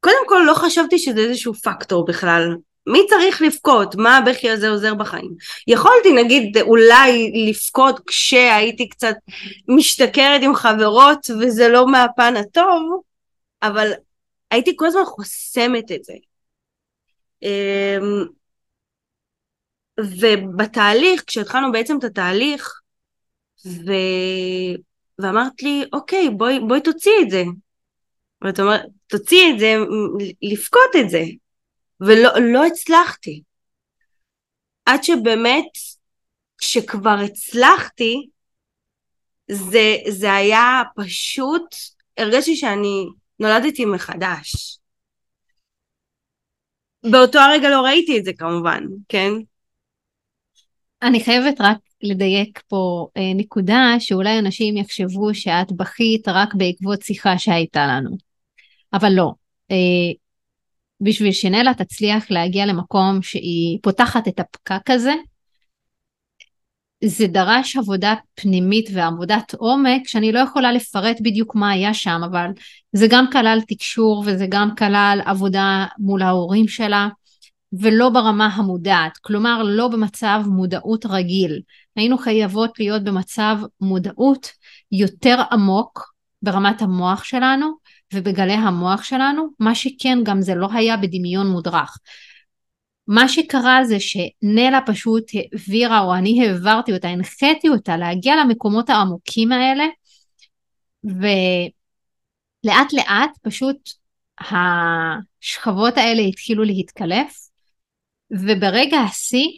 [0.01, 2.57] קודם כל לא חשבתי שזה איזשהו פקטור בכלל.
[2.87, 3.95] מי צריך לבכות?
[3.95, 5.35] מה הבכי הזה עוזר בחיים?
[5.67, 9.15] יכולתי נגיד אולי לבכות כשהייתי קצת
[9.69, 13.03] משתכרת עם חברות וזה לא מהפן הטוב,
[13.63, 13.93] אבל
[14.51, 16.13] הייתי כל הזמן חוסמת את זה.
[17.43, 18.25] אמ,
[20.01, 22.81] ובתהליך, כשהתחלנו בעצם את התהליך,
[23.67, 23.93] ו...
[25.19, 27.43] ואמרת לי, אוקיי, בואי, בואי תוציאי את זה.
[28.43, 29.75] ואת אומרת, תוציאי את זה,
[30.43, 31.23] לבכות את זה.
[32.01, 33.43] ולא לא הצלחתי.
[34.87, 35.71] עד שבאמת,
[36.59, 38.29] כשכבר הצלחתי,
[39.51, 41.75] זה, זה היה פשוט,
[42.17, 43.07] הרגשתי שאני
[43.41, 44.79] נולדתי מחדש.
[47.03, 49.31] באותו הרגע לא ראיתי את זה כמובן, כן?
[51.03, 57.39] אני חייבת רק לדייק פה אה, נקודה שאולי אנשים יחשבו שאת בכית רק בעקבות שיחה
[57.39, 58.17] שהייתה לנו,
[58.93, 59.33] אבל לא.
[59.71, 59.77] אה,
[61.01, 65.13] בשביל שנלה תצליח להגיע למקום שהיא פותחת את הפקק הזה,
[67.05, 72.47] זה דרש עבודה פנימית ועבודת עומק שאני לא יכולה לפרט בדיוק מה היה שם, אבל
[72.93, 77.09] זה גם כלל תקשור וזה גם כלל עבודה מול ההורים שלה.
[77.73, 81.61] ולא ברמה המודעת, כלומר לא במצב מודעות רגיל.
[81.97, 84.49] היינו חייבות להיות במצב מודעות
[84.93, 86.13] יותר עמוק
[86.43, 87.73] ברמת המוח שלנו
[88.15, 91.99] ובגלי המוח שלנו, מה שכן גם זה לא היה בדמיון מודרך.
[93.07, 99.53] מה שקרה זה שנלה פשוט העבירה, או אני העברתי אותה, הנחיתי אותה להגיע למקומות העמוקים
[99.53, 99.85] האלה,
[101.05, 103.77] ולאט לאט פשוט
[104.41, 107.48] השכבות האלה התחילו להתקלף,
[108.31, 109.49] וברגע השיא,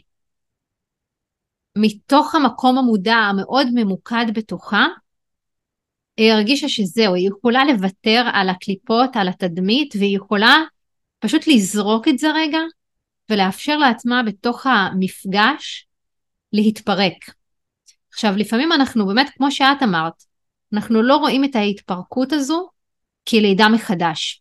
[1.79, 4.87] מתוך המקום המודע המאוד ממוקד בתוכה,
[6.17, 10.59] היא הרגישה שזהו, היא יכולה לוותר על הקליפות, על התדמית, והיא יכולה
[11.19, 12.59] פשוט לזרוק את זה רגע,
[13.31, 15.87] ולאפשר לעצמה בתוך המפגש
[16.53, 17.35] להתפרק.
[18.13, 20.25] עכשיו, לפעמים אנחנו באמת, כמו שאת אמרת,
[20.73, 22.69] אנחנו לא רואים את ההתפרקות הזו
[23.29, 24.40] כלידה מחדש.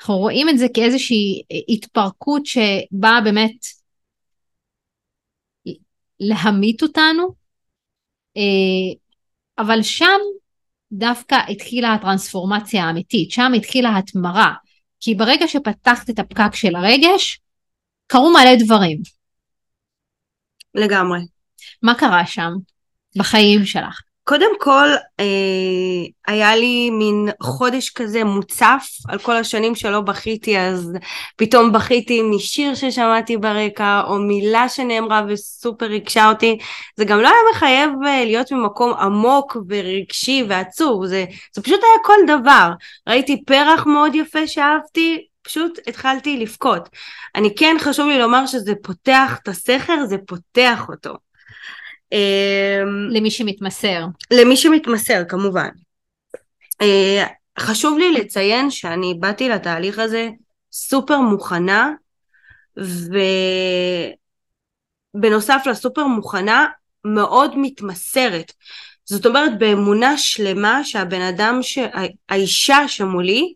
[0.00, 3.66] אנחנו רואים את זה כאיזושהי התפרקות שבאה באמת
[6.20, 7.34] להמית אותנו,
[8.36, 9.00] אה,
[9.58, 10.18] אבל שם
[10.92, 14.54] דווקא התחילה הטרנספורמציה האמיתית, שם התחילה התמרה,
[15.00, 17.40] כי ברגע שפתחת את הפקק של הרגש,
[18.06, 19.02] קרו מלא דברים.
[20.74, 21.20] לגמרי.
[21.82, 22.50] מה קרה שם
[23.16, 24.09] בחיים שלך?
[24.30, 24.88] קודם כל,
[25.20, 25.24] אה,
[26.26, 30.92] היה לי מין חודש כזה מוצף על כל השנים שלא בכיתי, אז
[31.36, 36.58] פתאום בכיתי משיר ששמעתי ברקע, או מילה שנאמרה וסופר ריגשה אותי.
[36.96, 41.24] זה גם לא היה מחייב אה, להיות ממקום עמוק ורגשי ועצוב, זה,
[41.54, 42.70] זה פשוט היה כל דבר.
[43.08, 46.88] ראיתי פרח מאוד יפה שאהבתי, פשוט התחלתי לבכות.
[47.34, 51.29] אני כן חשוב לי לומר שזה פותח את הסכר, זה פותח אותו.
[52.12, 54.04] אמ, למי שמתמסר.
[54.30, 55.68] למי שמתמסר כמובן.
[56.82, 57.26] אה,
[57.58, 60.28] חשוב לי לציין שאני באתי לתהליך הזה
[60.72, 61.92] סופר מוכנה
[65.16, 66.66] ובנוסף לסופר מוכנה
[67.04, 68.52] מאוד מתמסרת.
[69.04, 71.60] זאת אומרת באמונה שלמה שהבן אדם,
[72.28, 73.54] האישה שמולי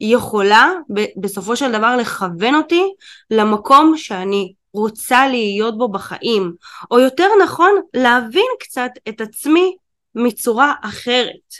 [0.00, 0.70] יכולה
[1.16, 2.82] בסופו של דבר לכוון אותי
[3.30, 6.52] למקום שאני רוצה להיות בו בחיים,
[6.90, 9.76] או יותר נכון להבין קצת את עצמי
[10.14, 11.54] מצורה אחרת.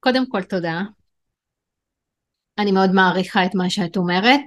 [0.00, 0.80] קודם כל תודה.
[2.58, 4.40] אני מאוד מעריכה את מה שאת אומרת,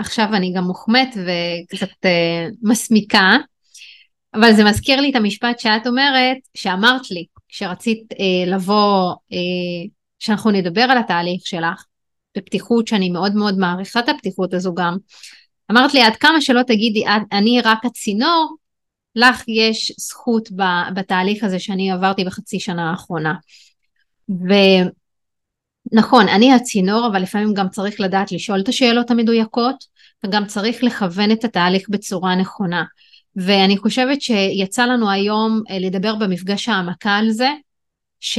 [0.00, 3.36] ועכשיו אני גם מוחמאת וקצת uh, מסמיקה,
[4.34, 10.50] אבל זה מזכיר לי את המשפט שאת אומרת, שאמרת לי, כשרצית uh, לבוא, uh, שאנחנו
[10.50, 11.84] נדבר על התהליך שלך,
[12.36, 14.96] בפתיחות שאני מאוד מאוד מעריכה את הפתיחות הזו גם.
[15.70, 18.56] אמרת לי עד כמה שלא תגידי אני רק הצינור,
[19.16, 20.48] לך יש זכות
[20.94, 23.34] בתהליך הזה שאני עברתי בחצי שנה האחרונה.
[25.92, 29.84] ונכון, אני הצינור, אבל לפעמים גם צריך לדעת לשאול את השאלות המדויקות,
[30.24, 32.84] וגם צריך לכוון את התהליך בצורה נכונה.
[33.36, 37.48] ואני חושבת שיצא לנו היום אה, לדבר במפגש העמקה על זה,
[38.20, 38.38] ש...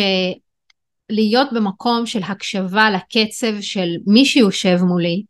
[1.09, 5.23] להיות במקום של הקשבה לקצב של מי שיושב מולי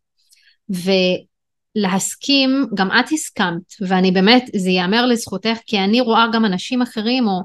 [1.76, 7.28] ולהסכים, גם את הסכמת ואני באמת, זה ייאמר לזכותך כי אני רואה גם אנשים אחרים
[7.28, 7.42] או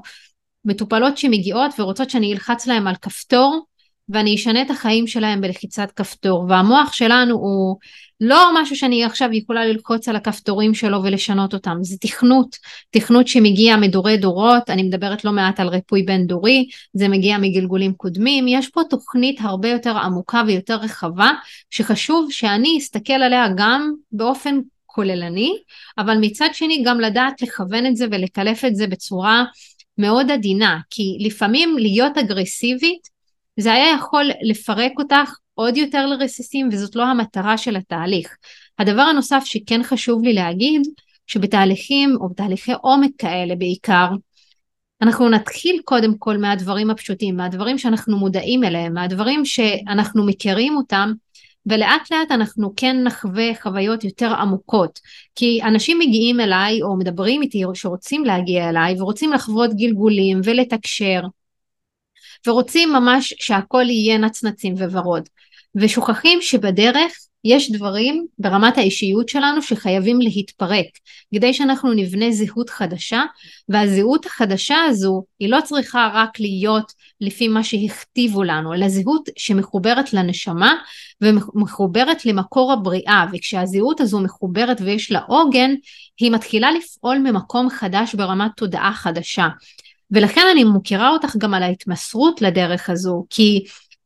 [0.65, 3.65] מטופלות שמגיעות ורוצות שאני אלחץ להם על כפתור
[4.09, 7.77] ואני אשנה את החיים שלהם בלחיצת כפתור והמוח שלנו הוא
[8.21, 12.57] לא משהו שאני עכשיו יכולה ללחוץ על הכפתורים שלו ולשנות אותם, זה תכנות,
[12.91, 17.93] תכנות שמגיע מדורי דורות, אני מדברת לא מעט על ריפוי בין דורי, זה מגיע מגלגולים
[17.93, 21.31] קודמים, יש פה תוכנית הרבה יותר עמוקה ויותר רחבה,
[21.69, 25.53] שחשוב שאני אסתכל עליה גם באופן כוללני,
[25.97, 29.43] אבל מצד שני גם לדעת לכוון את זה ולקלף את זה בצורה
[29.97, 33.12] מאוד עדינה, כי לפעמים להיות אגרסיבית
[33.57, 38.35] זה היה יכול לפרק אותך עוד יותר לרסיסים וזאת לא המטרה של התהליך.
[38.79, 40.81] הדבר הנוסף שכן חשוב לי להגיד,
[41.27, 44.07] שבתהליכים או בתהליכי עומק כאלה בעיקר,
[45.01, 51.13] אנחנו נתחיל קודם כל מהדברים הפשוטים, מהדברים שאנחנו מודעים אליהם, מהדברים שאנחנו מכירים אותם,
[51.65, 54.99] ולאט לאט אנחנו כן נחווה חוויות יותר עמוקות.
[55.35, 61.21] כי אנשים מגיעים אליי או מדברים איתי או שרוצים להגיע אליי ורוצים לחוות גלגולים ולתקשר,
[62.47, 65.29] ורוצים ממש שהכל יהיה נצנצים וורוד.
[65.75, 67.13] ושוכחים שבדרך
[67.43, 70.85] יש דברים ברמת האישיות שלנו שחייבים להתפרק.
[71.35, 73.21] כדי שאנחנו נבנה זהות חדשה
[73.69, 76.91] והזהות החדשה הזו היא לא צריכה רק להיות
[77.21, 80.75] לפי מה שהכתיבו לנו אלא זהות שמחוברת לנשמה
[81.21, 83.25] ומחוברת למקור הבריאה.
[83.33, 85.71] וכשהזהות הזו מחוברת ויש לה עוגן
[86.19, 89.47] היא מתחילה לפעול ממקום חדש ברמת תודעה חדשה
[90.13, 93.63] ולכן אני מוכירה אותך גם על ההתמסרות לדרך הזו כי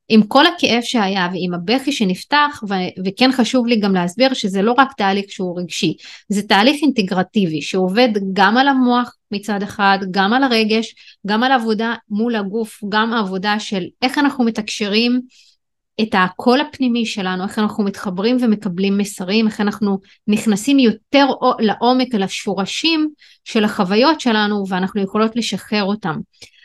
[0.09, 4.73] עם כל הכאב שהיה ועם הבכי שנפתח ו- וכן חשוב לי גם להסביר שזה לא
[4.77, 5.93] רק תהליך שהוא רגשי
[6.29, 10.95] זה תהליך אינטגרטיבי שעובד גם על המוח מצד אחד גם על הרגש
[11.27, 15.21] גם על עבודה מול הגוף גם עבודה של איך אנחנו מתקשרים
[16.01, 21.25] את הקול הפנימי שלנו, איך אנחנו מתחברים ומקבלים מסרים, איך אנחנו נכנסים יותר
[21.59, 23.09] לעומק על השורשים
[23.43, 26.15] של החוויות שלנו ואנחנו יכולות לשחרר אותם.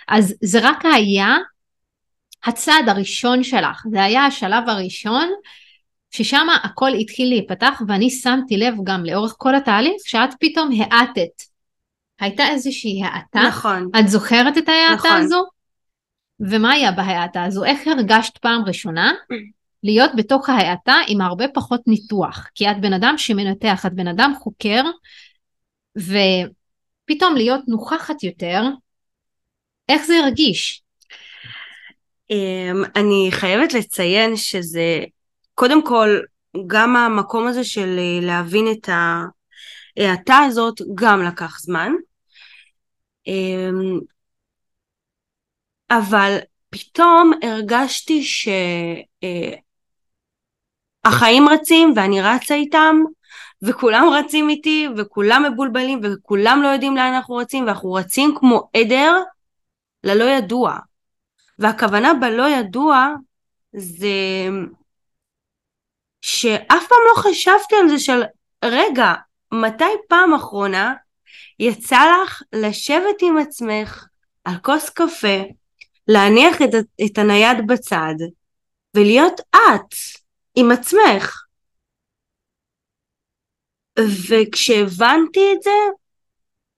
[0.09, 1.37] אז זה רק היה
[2.45, 5.29] הצעד הראשון שלך, זה היה השלב הראשון
[6.11, 11.53] ששם הכל התחיל להיפתח ואני שמתי לב גם לאורך כל התהליך שאת פתאום האטת.
[12.21, 13.43] הייתה איזושהי האטה?
[13.49, 13.89] נכון.
[14.01, 15.17] את זוכרת את ההאטה נכון.
[15.17, 15.45] הזו?
[16.51, 17.65] ומה היה בהאטה הזו?
[17.65, 19.13] איך הרגשת פעם ראשונה
[19.83, 22.49] להיות בתוך ההאטה עם הרבה פחות ניתוח?
[22.55, 24.83] כי את בן אדם שמנתח, את בן אדם חוקר,
[25.97, 28.63] ופתאום להיות נוכחת יותר,
[29.89, 30.83] איך זה הרגיש?
[32.31, 34.99] אמ, אני חייבת לציין שזה,
[35.55, 36.19] קודם כל,
[36.67, 41.93] גם המקום הזה של אה, להבין את ההאטה הזאת גם לקח זמן.
[45.99, 46.39] אבל
[46.71, 48.23] פתאום הרגשתי
[51.05, 52.97] שהחיים אה, רצים ואני רצה איתם
[53.63, 59.23] וכולם רצים איתי וכולם מבולבלים וכולם לא יודעים לאן אנחנו רצים ואנחנו רצים כמו עדר
[60.05, 60.79] ללא ידוע.
[61.59, 63.09] והכוונה בלא ידוע
[63.73, 64.09] זה
[66.23, 68.23] שאף פעם לא חשבתי על זה של
[68.65, 69.15] רגע,
[69.53, 70.95] מתי פעם אחרונה
[71.59, 74.07] יצא לך לשבת עם עצמך
[74.45, 75.43] על כוס קפה,
[76.09, 76.71] להניח את,
[77.07, 78.15] את הנייד בצד
[78.95, 79.95] ולהיות את
[80.55, 81.43] עם עצמך.
[83.99, 85.71] וכשהבנתי את זה,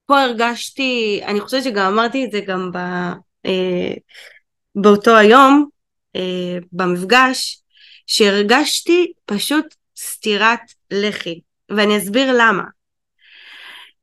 [0.06, 2.76] פה הרגשתי, אני חושבת שגם אמרתי את זה גם ב,
[3.46, 3.94] אה,
[4.74, 5.68] באותו היום,
[6.16, 7.62] אה, במפגש,
[8.06, 10.60] שהרגשתי פשוט סטירת
[10.90, 12.64] לחי, ואני אסביר למה.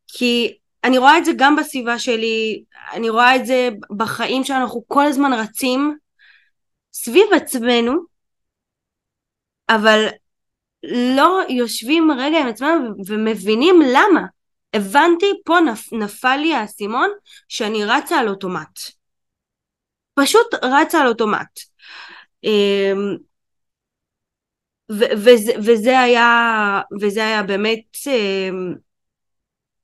[0.07, 5.05] כי אני רואה את זה גם בסביבה שלי, אני רואה את זה בחיים שאנחנו כל
[5.05, 5.97] הזמן רצים
[6.93, 7.93] סביב עצמנו,
[9.69, 10.07] אבל
[11.15, 14.21] לא יושבים רגע עם עצמנו ומבינים למה.
[14.73, 17.09] הבנתי, פה נפ, נפל לי האסימון
[17.47, 18.79] שאני רצה על אוטומט.
[20.13, 21.59] פשוט רצה על אוטומט.
[22.43, 23.17] אמ,
[24.91, 28.75] וזה, וזה היה, וזה היה באמת אמ,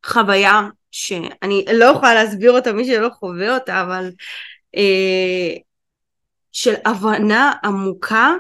[0.05, 0.62] חוויה
[0.92, 4.12] שאני לא יכולה להסביר אותה מי שלא חווה אותה, אבל
[4.76, 5.56] אה,
[6.52, 8.34] של הבנה עמוקה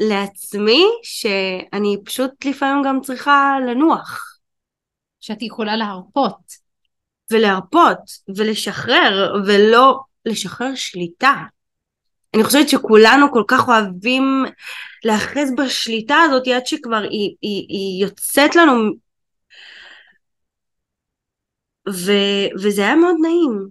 [0.00, 4.36] לעצמי שאני פשוט לפעמים גם צריכה לנוח.
[5.20, 6.66] שאת יכולה להרפות.
[7.30, 7.98] ולהרפות
[8.36, 11.34] ולשחרר ולא לשחרר שליטה.
[12.34, 14.44] אני חושבת שכולנו כל כך אוהבים
[15.04, 18.92] להאחז בשליטה הזאת עד שכבר היא, היא, היא יוצאת לנו
[21.88, 22.12] ו,
[22.62, 23.68] וזה היה מאוד נעים.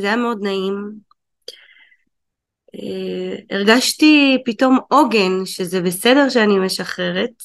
[0.00, 0.92] זה היה מאוד נעים.
[2.76, 7.42] Uh, הרגשתי פתאום עוגן שזה בסדר שאני משחררת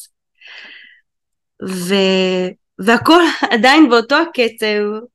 [1.69, 1.93] ו...
[2.79, 3.21] והכל
[3.53, 5.05] עדיין באותו הקצב.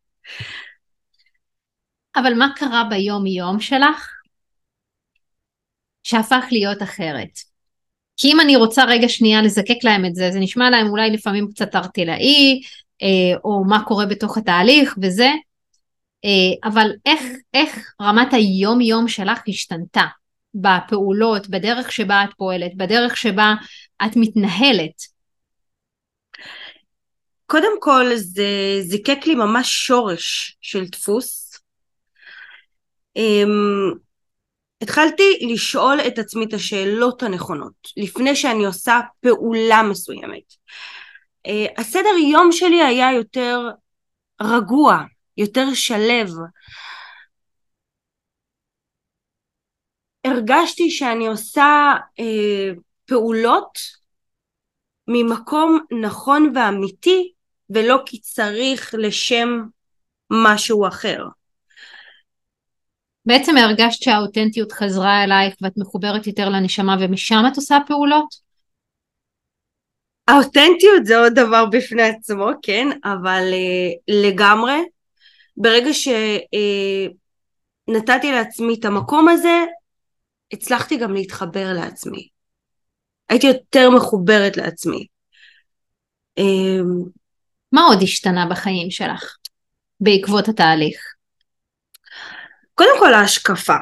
[2.16, 4.12] אבל מה קרה ביום יום שלך
[6.02, 7.38] שהפך להיות אחרת?
[8.16, 11.48] כי אם אני רוצה רגע שנייה לזקק להם את זה, זה נשמע להם אולי לפעמים
[11.50, 12.68] קצת ארטילאי, אה,
[13.44, 15.30] או מה קורה בתוך התהליך וזה,
[16.24, 17.22] אה, אבל איך,
[17.54, 20.04] איך רמת היום יום שלך השתנתה
[20.54, 23.54] בפעולות, בדרך שבה את פועלת, בדרך שבה
[24.06, 25.16] את מתנהלת?
[27.46, 31.42] קודם כל זה זיקק לי ממש שורש של דפוס.
[33.18, 33.98] Um,
[34.82, 40.54] התחלתי לשאול את עצמי את השאלות הנכונות לפני שאני עושה פעולה מסוימת.
[41.46, 43.58] Uh, הסדר יום שלי היה יותר
[44.42, 44.98] רגוע,
[45.36, 46.28] יותר שלב.
[50.24, 53.78] הרגשתי שאני עושה uh, פעולות
[55.08, 57.32] ממקום נכון ואמיתי
[57.70, 59.48] ולא כי צריך לשם
[60.30, 61.24] משהו אחר.
[63.26, 68.45] בעצם הרגשת שהאותנטיות חזרה אלייך ואת מחוברת יותר לנשמה ומשם את עושה פעולות?
[70.28, 74.76] האותנטיות זה עוד דבר בפני עצמו, כן, אבל uh, לגמרי,
[75.56, 76.20] ברגע שנתתי
[78.30, 79.64] uh, לעצמי את המקום הזה,
[80.52, 82.28] הצלחתי גם להתחבר לעצמי.
[83.28, 85.06] הייתי יותר מחוברת לעצמי.
[86.40, 86.44] Uh,
[87.72, 89.36] מה עוד השתנה בחיים שלך
[90.00, 91.16] בעקבות התהליך?
[92.74, 93.76] קודם כל ההשקפה.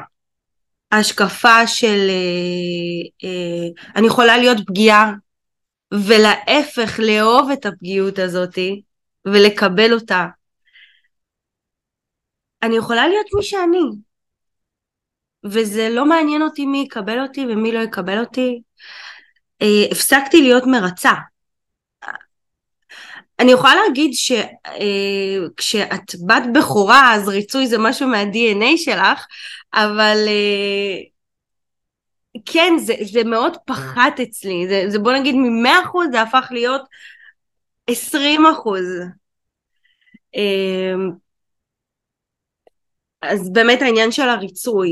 [0.91, 5.11] ההשקפה של אה, אה, אני יכולה להיות פגיעה
[6.07, 8.81] ולהפך לאהוב את הפגיעות הזאתי
[9.25, 10.27] ולקבל אותה.
[12.63, 13.79] אני יכולה להיות מי שאני
[15.43, 18.61] וזה לא מעניין אותי מי יקבל אותי ומי לא יקבל אותי.
[19.61, 21.13] אה, הפסקתי להיות מרצה.
[23.39, 29.25] אני יכולה להגיד שכשאת אה, בת בכורה אז ריצוי זה משהו מה-DNA שלך,
[29.73, 30.97] אבל אה,
[32.45, 36.81] כן, זה, זה מאוד פחת אצלי, זה, זה בוא נגיד מ-100% זה הפך להיות
[37.91, 37.93] 20%.
[43.21, 44.91] אז באמת העניין של הריצוי,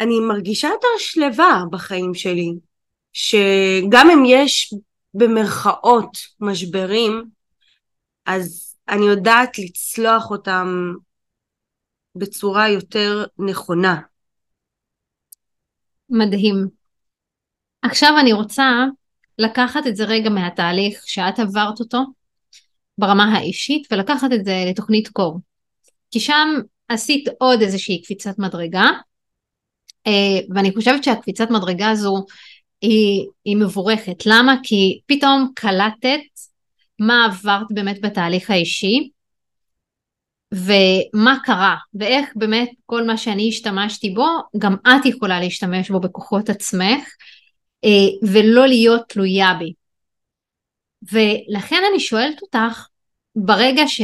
[0.00, 2.52] ואני מרגישה יותר שלווה בחיים שלי,
[3.12, 4.74] שגם אם יש
[5.14, 7.24] במרכאות משברים,
[8.26, 10.92] אז אני יודעת לצלוח אותם
[12.14, 14.00] בצורה יותר נכונה.
[16.10, 16.68] מדהים.
[17.82, 18.84] עכשיו אני רוצה
[19.38, 21.98] לקחת את זה רגע מהתהליך שאת עברת אותו
[22.98, 25.38] ברמה האישית ולקחת את זה לתוכנית קור.
[26.10, 26.48] כי שם
[26.88, 28.86] עשית עוד איזושהי קפיצת מדרגה,
[30.06, 32.24] אה, ואני חושבת שהקפיצת מדרגה הזו
[32.80, 34.26] היא, היא מבורכת.
[34.26, 34.54] למה?
[34.62, 36.20] כי פתאום קלטת
[36.98, 39.10] מה עברת באמת בתהליך האישי,
[40.54, 44.26] ומה קרה, ואיך באמת כל מה שאני השתמשתי בו,
[44.58, 47.08] גם את יכולה להשתמש בו בכוחות עצמך,
[47.84, 49.72] אה, ולא להיות תלויה בי.
[51.12, 52.86] ולכן אני שואלת אותך,
[53.36, 54.00] ברגע ש...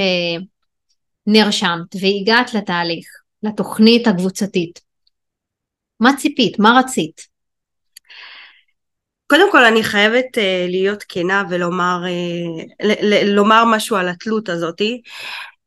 [1.27, 3.07] נרשמת והגעת לתהליך,
[3.43, 4.81] לתוכנית הקבוצתית,
[6.01, 6.59] מה ציפית?
[6.59, 7.27] מה רצית?
[9.27, 12.03] קודם כל אני חייבת uh, להיות כנה ולומר
[13.27, 15.03] לומר משהו על התלות הזאתי.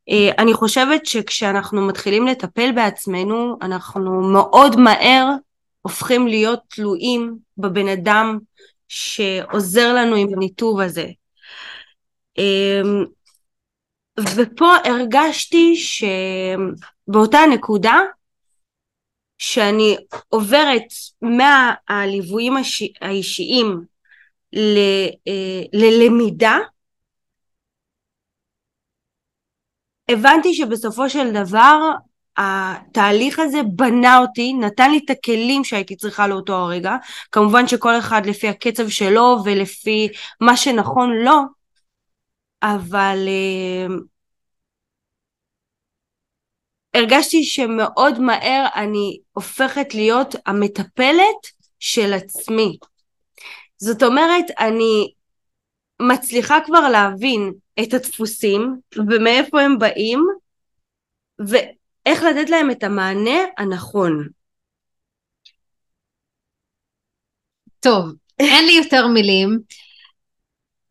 [0.10, 5.26] Uh, אני חושבת שכשאנחנו מתחילים לטפל בעצמנו אנחנו מאוד מהר
[5.82, 8.40] הופכים להיות תלויים בבן אדם
[8.88, 11.06] שעוזר לנו עם הניתוב הזה.
[14.36, 18.00] ופה הרגשתי שבאותה נקודה
[19.38, 19.98] שאני
[20.30, 20.88] עוברת
[21.22, 22.54] מהליוויים
[23.02, 23.82] האישיים
[24.56, 25.10] אה,
[25.74, 26.58] ללמידה,
[30.10, 31.92] הבנתי שבסופו של דבר
[32.38, 36.96] התהליך הזה בנה אותי, נתן לי את הכלים שהייתי צריכה לאותו הרגע,
[37.32, 40.10] כמובן שכל אחד לפי הקצב שלו ולפי
[40.42, 41.42] מה שנכון לו,
[42.64, 43.92] אבל uh,
[46.94, 51.48] הרגשתי שמאוד מהר אני הופכת להיות המטפלת
[51.80, 52.78] של עצמי.
[53.78, 55.12] זאת אומרת, אני
[56.02, 60.20] מצליחה כבר להבין את הדפוסים ומאיפה הם באים
[61.40, 64.28] ואיך לתת להם את המענה הנכון.
[67.80, 69.60] טוב, אין לי יותר מילים.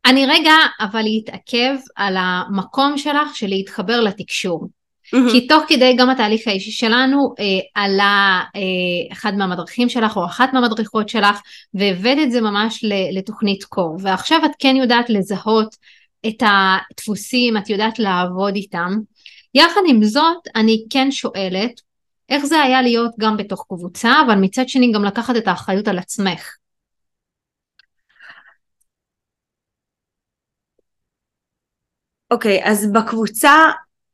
[0.05, 4.67] אני רגע אבל אתעכב על המקום שלך של להתחבר לתקשור.
[5.15, 5.31] Mm-hmm.
[5.31, 8.61] כי תוך כדי גם התהליך האישי שלנו אה, עלה אה,
[9.11, 11.41] אחד מהמדריכים שלך או אחת מהמדריכות שלך
[11.73, 15.75] והבאת את זה ממש לתוכנית קור ועכשיו את כן יודעת לזהות
[16.27, 18.91] את הדפוסים, את יודעת לעבוד איתם.
[19.53, 21.81] יחד עם זאת אני כן שואלת
[22.29, 25.99] איך זה היה להיות גם בתוך קבוצה אבל מצד שני גם לקחת את האחריות על
[25.99, 26.55] עצמך.
[32.31, 33.51] אוקיי, okay, אז בקבוצה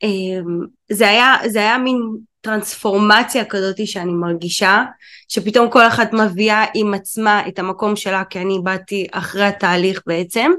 [0.04, 1.98] אמ, זה היה, זה היה מין
[2.42, 4.84] טרנספורמציה כזאת שאני מרגישה,
[5.28, 10.52] שפתאום כל אחת מביאה עם עצמה את המקום שלה, כי אני באתי אחרי התהליך בעצם.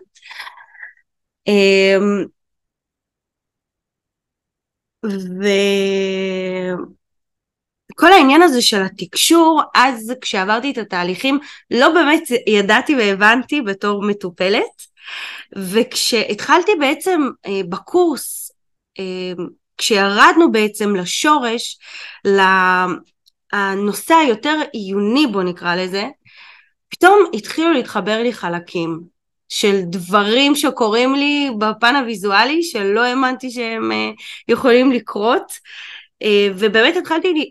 [1.47, 2.25] אמ,
[7.93, 11.39] וכל העניין הזה של התקשור, אז כשעברתי את התהליכים,
[11.71, 14.87] לא באמת ידעתי והבנתי בתור מטופלת.
[15.57, 18.53] וכשהתחלתי בעצם אה, בקורס,
[18.99, 19.45] אה,
[19.79, 21.79] כשירדנו בעצם לשורש,
[23.55, 26.05] לנושא היותר עיוני בוא נקרא לזה,
[26.89, 29.01] פתאום התחילו להתחבר לי חלקים
[29.49, 34.11] של דברים שקורים לי בפן הוויזואלי שלא האמנתי שהם אה,
[34.49, 35.53] יכולים לקרות.
[36.55, 37.51] ובאמת התחלתי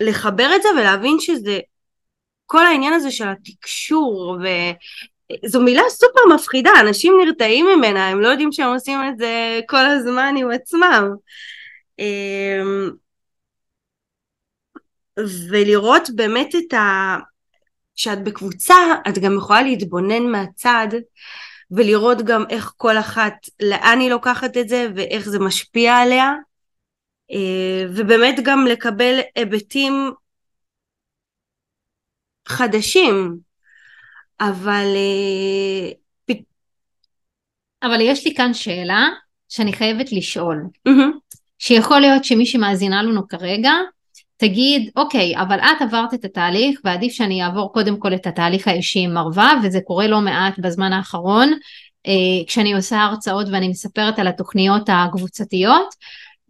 [0.00, 1.58] לחבר את זה ולהבין שזה
[2.46, 4.38] כל העניין הזה של התקשור
[5.46, 9.86] זו מילה סופר מפחידה, אנשים נרתעים ממנה, הם לא יודעים שהם עושים את זה כל
[9.86, 11.10] הזמן עם עצמם.
[11.98, 12.90] אמ,
[15.50, 17.16] ולראות באמת את ה...
[17.96, 18.74] כשאת בקבוצה,
[19.08, 20.88] את גם יכולה להתבונן מהצד
[21.70, 26.32] ולראות גם איך כל אחת, לאן היא לוקחת את זה ואיך זה משפיע עליה,
[27.30, 30.12] אה, ובאמת גם לקבל היבטים
[32.48, 33.38] חדשים
[34.40, 34.86] אבל...
[34.96, 35.92] אה,
[37.82, 39.08] אבל יש לי כאן שאלה
[39.48, 40.62] שאני חייבת לשאול.
[40.88, 41.36] Mm-hmm.
[41.58, 43.72] שיכול להיות שמי שמאזינה לנו כרגע
[44.36, 48.98] תגיד אוקיי אבל את עברת את התהליך ועדיף שאני אעבור קודם כל את התהליך האישי
[48.98, 51.52] עם מרווה וזה קורה לא מעט בזמן האחרון
[52.06, 55.94] אה, כשאני עושה הרצאות ואני מספרת על התוכניות הקבוצתיות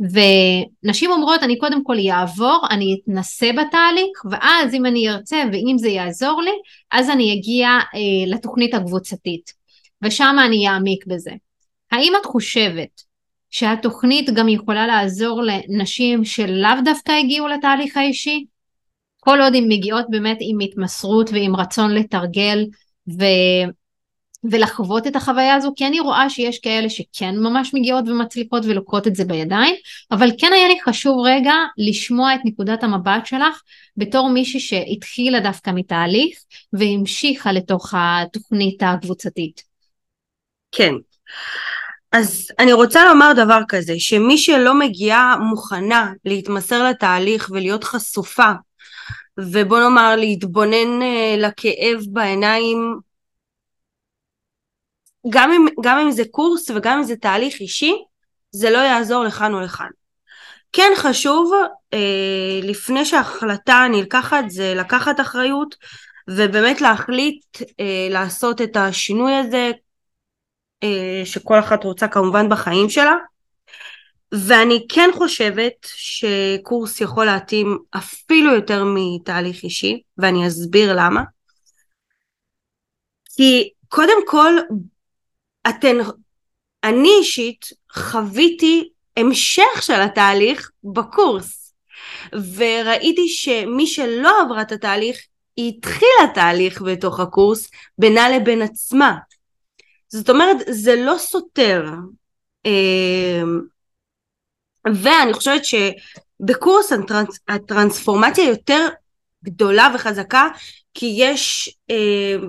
[0.00, 5.88] ונשים אומרות אני קודם כל אעבור, אני אתנסה בתהליך ואז אם אני ארצה ואם זה
[5.88, 6.50] יעזור לי
[6.92, 9.52] אז אני אגיע אה, לתוכנית הקבוצתית
[10.02, 11.30] ושם אני אעמיק בזה.
[11.92, 13.02] האם את חושבת
[13.50, 18.44] שהתוכנית גם יכולה לעזור לנשים שלאו דווקא הגיעו לתהליך האישי?
[19.20, 22.66] כל עוד הן מגיעות באמת עם התמסרות ועם רצון לתרגל
[23.08, 23.24] ו...
[24.44, 29.16] ולחוות את החוויה הזו, כי אני רואה שיש כאלה שכן ממש מגיעות ומצליחות ולוקחות את
[29.16, 29.74] זה בידיים,
[30.10, 33.62] אבל כן היה לי חשוב רגע לשמוע את נקודת המבט שלך
[33.96, 36.38] בתור מישהי שהתחילה דווקא מתהליך
[36.72, 39.62] והמשיכה לתוך התוכנית הקבוצתית.
[40.72, 40.92] כן.
[42.12, 48.50] אז אני רוצה לומר דבר כזה, שמי שלא מגיעה מוכנה להתמסר לתהליך ולהיות חשופה,
[49.40, 52.98] ובוא נאמר להתבונן אה, לכאב בעיניים,
[55.30, 57.94] גם אם, גם אם זה קורס וגם אם זה תהליך אישי,
[58.50, 59.88] זה לא יעזור לכאן או לכאן.
[60.72, 61.52] כן חשוב,
[61.92, 65.74] אה, לפני שההחלטה נלקחת, זה לקחת אחריות,
[66.28, 67.44] ובאמת להחליט
[67.80, 69.70] אה, לעשות את השינוי הזה
[70.82, 73.14] אה, שכל אחת רוצה כמובן בחיים שלה
[74.32, 81.22] ואני כן חושבת שקורס יכול להתאים אפילו יותר מתהליך אישי ואני אסביר למה
[83.36, 84.52] כי קודם כל
[85.68, 85.96] אתן
[86.84, 91.74] אני אישית חוויתי המשך של התהליך בקורס.
[92.56, 95.18] וראיתי שמי שלא עברה את התהליך
[95.56, 99.16] היא התחילה תהליך בתוך הקורס בינה לבין עצמה.
[100.08, 101.84] זאת אומרת זה לא סותר.
[102.64, 103.60] אמ,
[105.02, 108.88] ואני חושבת שבקורס הטרנס, הטרנספורמציה יותר
[109.44, 110.48] גדולה וחזקה
[110.94, 112.48] כי יש אמ,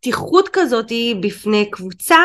[0.00, 2.18] פתיחות כזאת בפני קבוצה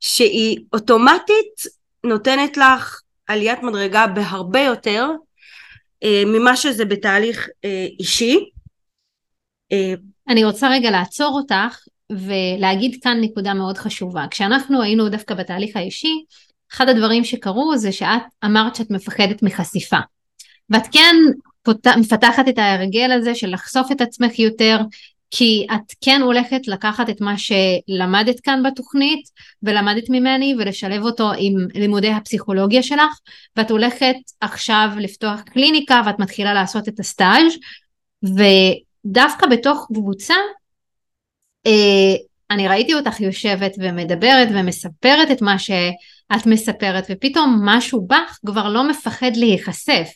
[0.00, 1.62] שהיא אוטומטית
[2.04, 5.10] נותנת לך עליית מדרגה בהרבה יותר
[6.04, 8.38] אה, ממה שזה בתהליך אה, אישי.
[9.72, 9.94] אה,
[10.28, 11.78] אני רוצה רגע לעצור אותך
[12.12, 14.24] ולהגיד כאן נקודה מאוד חשובה.
[14.30, 16.24] כשאנחנו היינו דווקא בתהליך האישי,
[16.72, 19.98] אחד הדברים שקרו זה שאת אמרת שאת מפחדת מחשיפה.
[20.70, 21.16] ואת כן
[21.96, 24.78] מפתחת את ההרגל הזה של לחשוף את עצמך יותר,
[25.36, 29.28] כי את כן הולכת לקחת את מה שלמדת כאן בתוכנית
[29.62, 33.18] ולמדת ממני ולשלב אותו עם לימודי הפסיכולוגיה שלך
[33.56, 37.52] ואת הולכת עכשיו לפתוח קליניקה ואת מתחילה לעשות את הסטאז'
[38.24, 40.34] ודווקא בתוך קבוצה
[41.66, 42.14] אה,
[42.50, 48.88] אני ראיתי אותך יושבת ומדברת ומספרת את מה שאת מספרת ופתאום משהו בך כבר לא
[48.88, 50.08] מפחד להיחשף.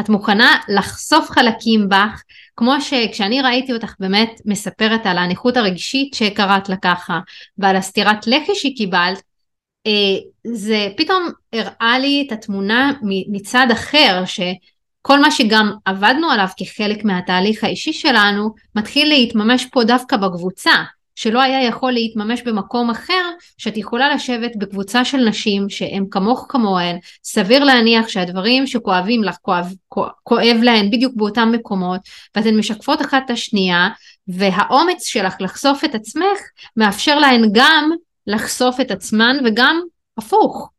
[0.00, 2.22] את מוכנה לחשוף חלקים בך
[2.58, 7.20] כמו שכשאני ראיתי אותך באמת מספרת על הנכות הרגשית שקראת לה ככה
[7.58, 9.22] ועל הסטירת לחי שקיבלת
[9.86, 9.92] אה,
[10.44, 17.64] זה פתאום הראה לי את התמונה מצד אחר שכל מה שגם עבדנו עליו כחלק מהתהליך
[17.64, 20.72] האישי שלנו מתחיל להתממש פה דווקא בקבוצה
[21.18, 26.98] שלא היה יכול להתממש במקום אחר, שאת יכולה לשבת בקבוצה של נשים שהן כמוך כמוהן,
[27.24, 29.74] סביר להניח שהדברים שכואבים לך כואב,
[30.22, 32.00] כואב להן בדיוק באותם מקומות,
[32.36, 33.88] ואתן משקפות אחת את השנייה,
[34.28, 36.38] והאומץ שלך לחשוף את עצמך
[36.76, 37.90] מאפשר להן גם
[38.26, 39.80] לחשוף את עצמן וגם
[40.18, 40.70] הפוך.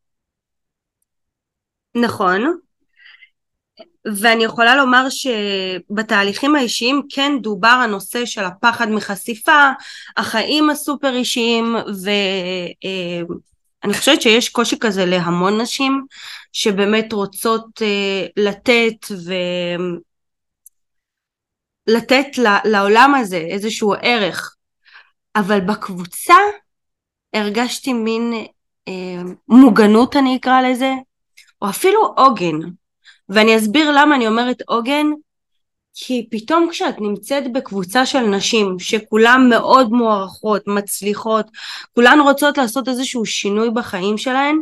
[1.95, 2.59] נכון,
[4.05, 9.69] ואני יכולה לומר שבתהליכים האישיים כן דובר הנושא של הפחד מחשיפה,
[10.17, 16.05] החיים הסופר אישיים ואני חושבת שיש קושי כזה להמון נשים
[16.51, 19.05] שבאמת רוצות אה, לתת
[21.87, 22.27] ולתת
[22.65, 24.55] לעולם הזה איזשהו ערך.
[25.35, 26.35] אבל בקבוצה
[27.33, 28.33] הרגשתי מין
[28.87, 30.91] אה, מוגנות אני אקרא לזה
[31.61, 32.59] או אפילו עוגן
[33.29, 35.05] ואני אסביר למה אני אומרת עוגן,
[35.93, 41.45] כי פתאום כשאת נמצאת בקבוצה של נשים שכולן מאוד מוערכות, מצליחות,
[41.95, 44.61] כולן רוצות לעשות איזשהו שינוי בחיים שלהן,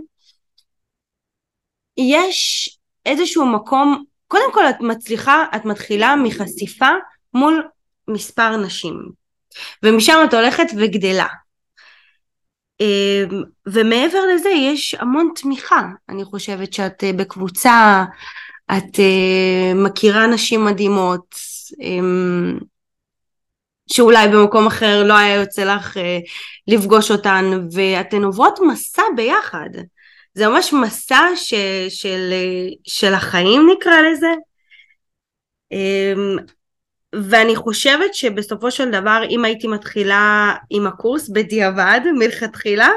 [1.97, 2.69] יש
[3.05, 6.89] איזשהו מקום, קודם כל את מצליחה, את מתחילה מחשיפה
[7.33, 7.67] מול
[8.07, 9.11] מספר נשים,
[9.83, 11.27] ומשם את הולכת וגדלה.
[12.79, 18.05] אמ, ומעבר לזה יש המון תמיכה, אני חושבת שאת אה, בקבוצה
[18.71, 21.35] את uh, מכירה נשים מדהימות
[21.73, 22.63] um,
[23.91, 25.99] שאולי במקום אחר לא היה יוצא לך uh,
[26.67, 29.69] לפגוש אותן ואתן עוברות מסע ביחד
[30.37, 31.53] זה ממש מסע ש,
[31.89, 32.33] של,
[32.83, 34.33] של החיים נקרא לזה.
[35.71, 36.37] אמ,
[37.29, 42.89] ואני חושבת שבסופו של דבר אם הייתי מתחילה עם הקורס בדיעבד מלכתחילה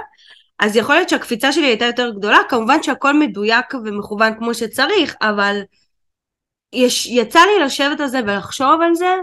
[0.60, 5.60] אז יכול להיות שהקפיצה שלי הייתה יותר גדולה כמובן שהכל מדויק ומכוון כמו שצריך אבל
[6.72, 9.16] יש, יצא לי לשבת על זה ולחשוב על זה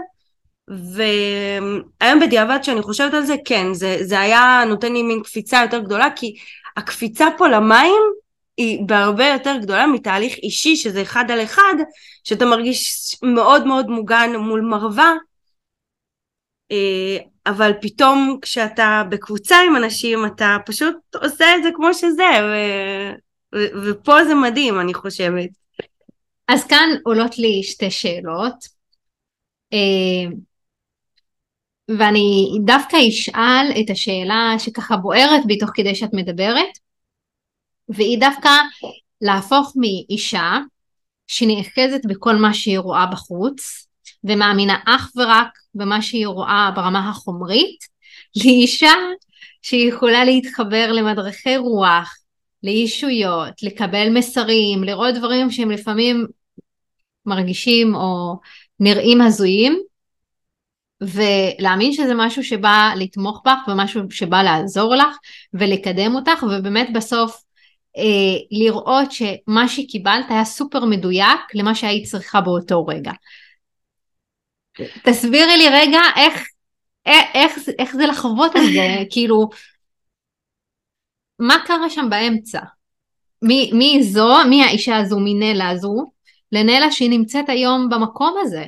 [0.68, 5.78] והיום בדיעבד שאני חושבת על זה כן זה, זה היה נותן לי מין קפיצה יותר
[5.78, 6.34] גדולה כי
[6.76, 8.02] הקפיצה פה למים
[8.56, 11.74] היא בהרבה יותר גדולה מתהליך אישי שזה אחד על אחד
[12.24, 15.14] שאתה מרגיש מאוד מאוד מוגן מול מרווה
[17.46, 22.54] אבל פתאום כשאתה בקבוצה עם אנשים אתה פשוט עושה את זה כמו שזה ו...
[23.54, 23.58] ו...
[23.84, 25.48] ופה זה מדהים אני חושבת.
[26.48, 28.54] אז כאן עולות לי שתי שאלות
[29.72, 30.30] אה,
[31.98, 36.78] ואני דווקא אשאל את השאלה שככה בוערת בי תוך כדי שאת מדברת
[37.88, 38.50] והיא דווקא
[39.20, 40.58] להפוך מאישה
[41.26, 43.87] שנאחזת בכל מה שהיא רואה בחוץ
[44.24, 47.78] ומאמינה אך ורק במה שהיא רואה ברמה החומרית
[48.36, 48.92] לאישה
[49.62, 52.14] שיכולה להתחבר למדרכי רוח,
[52.62, 56.26] לישויות, לקבל מסרים, לראות דברים שהם לפעמים
[57.26, 58.36] מרגישים או
[58.80, 59.82] נראים הזויים
[61.00, 65.16] ולהאמין שזה משהו שבא לתמוך בך ומשהו שבא לעזור לך
[65.54, 67.42] ולקדם אותך ובאמת בסוף
[67.96, 73.12] אה, לראות שמה שקיבלת היה סופר מדויק למה שהיית צריכה באותו רגע.
[75.04, 76.48] תסבירי לי רגע איך,
[77.34, 79.48] איך, איך זה לחוות את זה, כאילו,
[81.38, 82.60] מה קרה שם באמצע?
[83.42, 86.12] מי, מי זו, מי האישה הזו מנלה הזו,
[86.52, 88.64] לנלה שהיא נמצאת היום במקום הזה?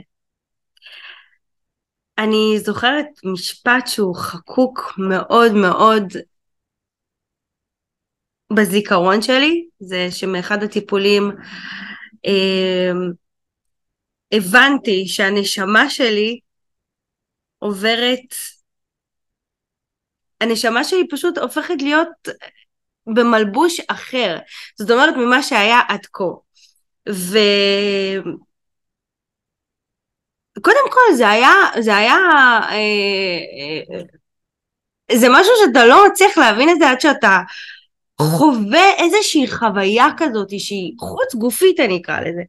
[2.19, 6.05] אני זוכרת משפט שהוא חקוק מאוד מאוד
[8.53, 11.31] בזיכרון שלי, זה שמאחד הטיפולים
[12.27, 12.93] אה,
[14.33, 16.41] הבנתי שהנשמה שלי
[17.59, 18.35] עוברת,
[20.41, 22.09] הנשמה שלי פשוט הופכת להיות
[23.07, 24.39] במלבוש אחר,
[24.79, 26.25] זאת אומרת ממה שהיה עד כה.
[27.09, 27.39] ו...
[30.63, 32.17] קודם כל זה היה, זה היה,
[32.71, 32.77] אה,
[33.91, 34.03] אה,
[35.17, 37.41] זה משהו שאתה לא מצליח להבין את זה עד שאתה
[38.21, 42.43] חווה איזושהי חוויה כזאת שהיא חוץ גופית אני אקרא לזה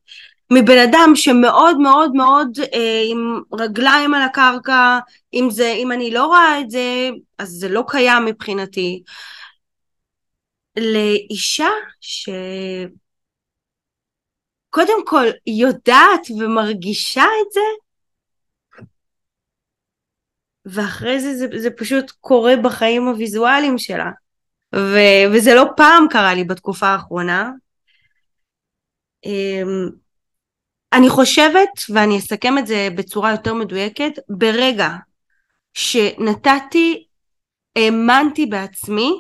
[0.54, 5.00] מבן אדם שמאוד מאוד מאוד אה, עם רגליים על הקרקע
[5.34, 9.04] אם זה אם אני לא רואה את זה אז זה לא קיים מבחינתי
[10.78, 11.70] לאישה
[12.02, 12.30] ש...
[14.70, 17.62] קודם כל יודעת ומרגישה את זה
[20.66, 24.12] ואחרי זה זה, זה פשוט קורה בחיים הוויזואליים שלה
[24.76, 27.52] ו- וזה לא פעם קרה לי בתקופה האחרונה.
[29.26, 29.90] אמ,
[30.94, 34.90] אני חושבת, ואני אסכם את זה בצורה יותר מדויקת, ברגע
[35.74, 37.08] שנתתי,
[37.76, 39.12] האמנתי בעצמי,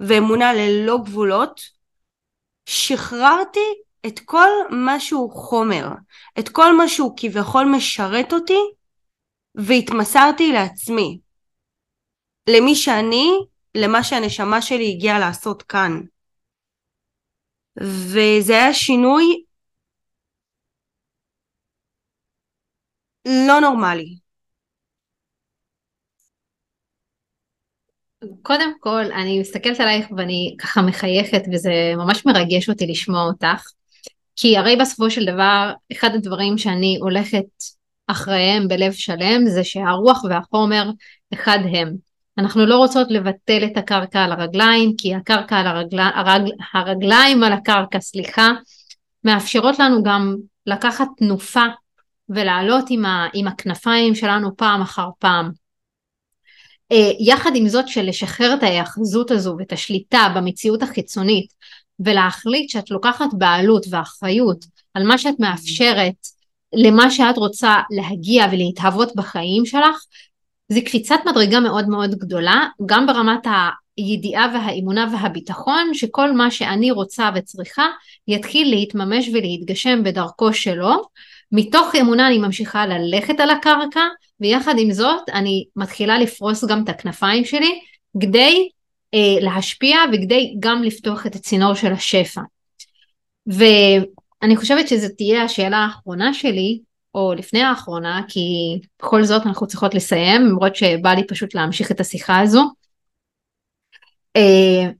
[0.00, 1.60] ואמונה ללא גבולות,
[2.66, 3.60] שחררתי
[4.06, 5.88] את כל מה שהוא חומר,
[6.38, 8.60] את כל מה שהוא כביכול משרת אותי,
[9.54, 11.18] והתמסרתי לעצמי,
[12.48, 13.30] למי שאני
[13.74, 16.00] למה שהנשמה שלי הגיעה לעשות כאן.
[18.12, 19.42] וזה היה שינוי
[23.26, 24.16] לא נורמלי.
[28.42, 33.64] קודם כל, אני מסתכלת עלייך ואני ככה מחייכת וזה ממש מרגש אותי לשמוע אותך,
[34.36, 37.44] כי הרי בסופו של דבר, אחד הדברים שאני הולכת
[38.06, 40.90] אחריהם בלב שלם זה שהרוח והחומר
[41.34, 41.96] אחד הם.
[42.38, 46.00] אנחנו לא רוצות לבטל את הקרקע על הרגליים, כי הקרקע על הרגל...
[46.00, 46.42] הרג...
[46.74, 48.48] הרגליים על הקרקע, סליחה,
[49.24, 51.64] מאפשרות לנו גם לקחת תנופה
[52.34, 53.28] ולעלות עם, ה...
[53.34, 55.50] עם הכנפיים שלנו פעם אחר פעם.
[56.92, 61.52] אה, יחד עם זאת של לשחרר את ההיאחזות הזו ואת השליטה במציאות החיצונית
[62.00, 64.64] ולהחליט שאת לוקחת בעלות ואחריות
[64.94, 66.26] על מה שאת מאפשרת
[66.72, 70.04] למה שאת רוצה להגיע ולהתהוות בחיים שלך,
[70.68, 73.46] זה קפיצת מדרגה מאוד מאוד גדולה, גם ברמת
[73.96, 77.86] הידיעה והאמונה והביטחון שכל מה שאני רוצה וצריכה
[78.28, 81.02] יתחיל להתממש ולהתגשם בדרכו שלו.
[81.52, 84.00] מתוך אמונה אני ממשיכה ללכת על הקרקע
[84.40, 87.80] ויחד עם זאת אני מתחילה לפרוס גם את הכנפיים שלי
[88.22, 88.68] כדי
[89.14, 92.40] אה, להשפיע וכדי גם לפתוח את הצינור של השפע.
[93.46, 96.80] ואני חושבת שזו תהיה השאלה האחרונה שלי
[97.14, 98.40] או לפני האחרונה, כי
[98.98, 102.62] בכל זאת אנחנו צריכות לסיים, למרות שבא לי פשוט להמשיך את השיחה הזו.
[104.36, 104.90] אה,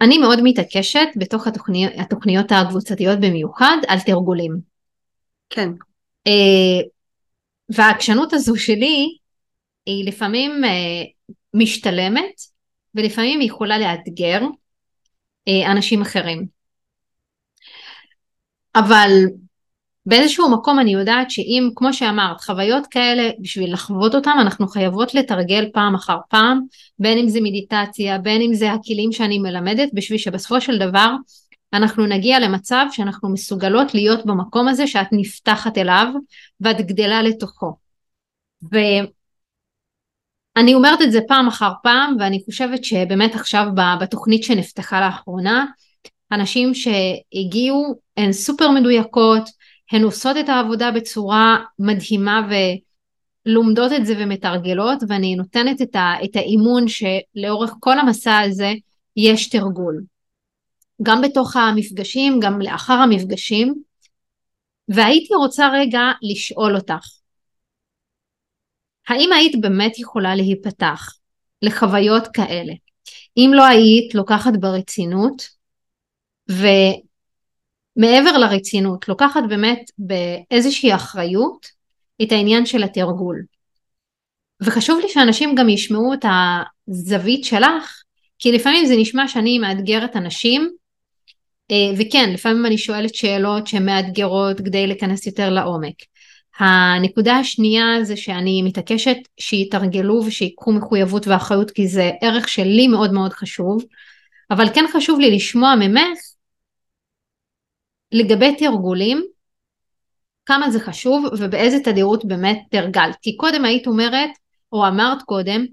[0.00, 4.60] אני מאוד מתעקשת בתוך התוכניות, התוכניות הקבוצתיות במיוחד על תרגולים.
[5.50, 5.68] כן.
[6.26, 6.80] אה,
[7.68, 9.16] והעקשנות הזו שלי
[9.86, 11.02] היא לפעמים אה,
[11.54, 12.40] משתלמת
[12.94, 14.40] ולפעמים היא יכולה לאתגר
[15.48, 16.46] אה, אנשים אחרים.
[18.74, 19.10] אבל
[20.06, 25.68] באיזשהו מקום אני יודעת שאם, כמו שאמרת, חוויות כאלה, בשביל לחוות אותן, אנחנו חייבות לתרגל
[25.72, 26.60] פעם אחר פעם,
[26.98, 31.14] בין אם זה מדיטציה, בין אם זה הכלים שאני מלמדת, בשביל שבסופו של דבר
[31.72, 36.06] אנחנו נגיע למצב שאנחנו מסוגלות להיות במקום הזה שאת נפתחת אליו
[36.60, 37.76] ואת גדלה לתוכו.
[38.72, 39.04] ואני
[40.74, 43.66] אומרת את זה פעם אחר פעם, ואני חושבת שבאמת עכשיו
[44.00, 45.66] בתוכנית שנפתחה לאחרונה,
[46.30, 49.59] הנשים שהגיעו הן סופר מדויקות,
[49.90, 52.48] הן עושות את העבודה בצורה מדהימה
[53.46, 58.72] ולומדות את זה ומתרגלות ואני נותנת את, ה, את האימון שלאורך כל המסע הזה
[59.16, 60.02] יש תרגול.
[61.02, 63.82] גם בתוך המפגשים, גם לאחר המפגשים.
[64.88, 67.06] והייתי רוצה רגע לשאול אותך,
[69.08, 71.14] האם היית באמת יכולה להיפתח
[71.62, 72.72] לחוויות כאלה,
[73.36, 75.42] אם לא היית לוקחת ברצינות
[78.00, 81.66] מעבר לרצינות, לוקחת באמת באיזושהי אחריות
[82.22, 83.42] את העניין של התרגול.
[84.62, 86.24] וחשוב לי שאנשים גם ישמעו את
[86.88, 88.02] הזווית שלך,
[88.38, 90.70] כי לפעמים זה נשמע שאני מאתגרת אנשים,
[91.70, 95.94] אה, וכן, לפעמים אני שואלת שאלות שהן מאתגרות כדי להיכנס יותר לעומק.
[96.58, 103.32] הנקודה השנייה זה שאני מתעקשת שיתרגלו ושיקחו מחויבות ואחריות כי זה ערך שלי מאוד מאוד
[103.32, 103.84] חשוב,
[104.50, 106.18] אבל כן חשוב לי לשמוע ממך
[108.12, 109.22] לגבי תרגולים,
[110.46, 113.16] כמה זה חשוב ובאיזה תדירות באמת תרגלת.
[113.22, 114.30] כי קודם היית אומרת,
[114.72, 115.66] או אמרת קודם,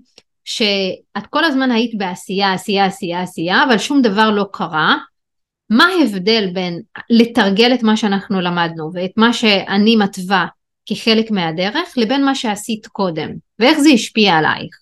[0.46, 4.98] שאת כל הזמן היית בעשייה, עשייה, עשייה, עשייה, אבל שום דבר לא קרה.
[5.70, 10.48] מה ההבדל בין לתרגל את מה שאנחנו למדנו ואת מה שאני מתווה
[10.86, 13.30] כחלק מהדרך לבין מה שעשית קודם,
[13.60, 14.80] ואיך זה השפיע עלייך?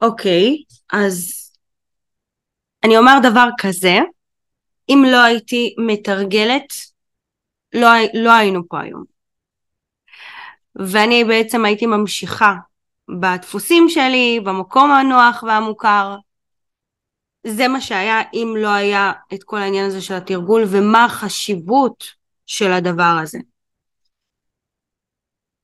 [0.00, 1.34] אוקיי, okay, אז
[2.84, 3.98] אני אומר דבר כזה,
[4.88, 6.72] אם לא הייתי מתרגלת,
[7.72, 9.04] לא, לא היינו פה היום.
[10.76, 12.54] ואני בעצם הייתי ממשיכה
[13.20, 16.16] בדפוסים שלי, במקום הנוח והמוכר.
[17.46, 22.04] זה מה שהיה אם לא היה את כל העניין הזה של התרגול ומה החשיבות
[22.46, 23.38] של הדבר הזה.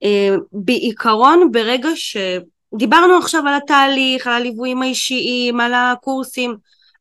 [0.03, 6.57] אה, בעיקרון ברגע שדיברנו עכשיו על התהליך, על הליוויים האישיים, על הקורסים,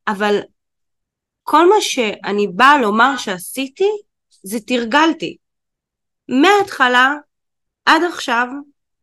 [0.08, 0.40] אבל
[1.44, 3.88] כל מה שאני באה לומר שעשיתי
[4.42, 5.36] זה תרגלתי.
[6.28, 7.14] מההתחלה
[7.86, 8.46] עד עכשיו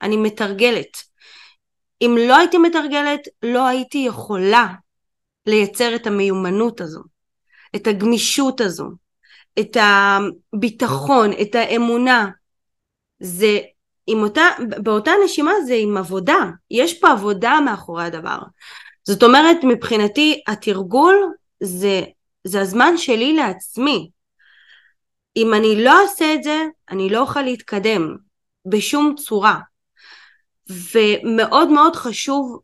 [0.01, 0.97] אני מתרגלת.
[2.01, 4.67] אם לא הייתי מתרגלת לא הייתי יכולה
[5.45, 7.01] לייצר את המיומנות הזו,
[7.75, 8.89] את הגמישות הזו,
[9.59, 9.77] את
[10.53, 12.29] הביטחון, את האמונה.
[13.19, 13.59] זה
[14.07, 14.45] עם אותה,
[14.83, 18.39] באותה נשימה זה עם עבודה, יש פה עבודה מאחורי הדבר.
[19.03, 21.15] זאת אומרת מבחינתי התרגול
[21.63, 22.01] זה
[22.43, 24.09] זה הזמן שלי לעצמי.
[25.37, 28.15] אם אני לא אעשה את זה, אני לא אוכל להתקדם
[28.65, 29.59] בשום צורה.
[30.69, 32.59] ומאוד מאוד חשוב,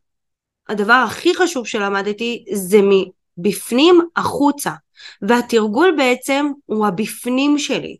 [0.69, 4.71] הדבר הכי חשוב שלמדתי זה מבפנים החוצה.
[5.21, 7.97] והתרגול בעצם הוא הבפנים שלי.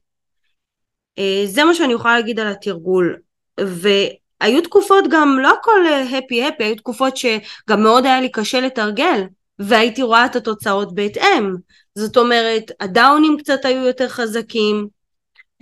[1.19, 3.17] אה, זה מה שאני יכולה להגיד על התרגול.
[3.59, 5.86] והיו תקופות גם, לא הכל
[6.17, 9.23] הפי הפי, היו תקופות שגם מאוד היה לי קשה לתרגל.
[9.60, 11.53] והייתי רואה את התוצאות בהתאם.
[11.95, 14.88] זאת אומרת, הדאונים קצת היו יותר חזקים,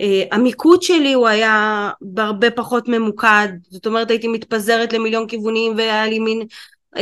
[0.02, 6.06] uh, המיקוד שלי הוא היה בהרבה פחות ממוקד, זאת אומרת הייתי מתפזרת למיליון כיוונים והיה
[6.06, 6.42] לי מין
[6.96, 7.00] uh,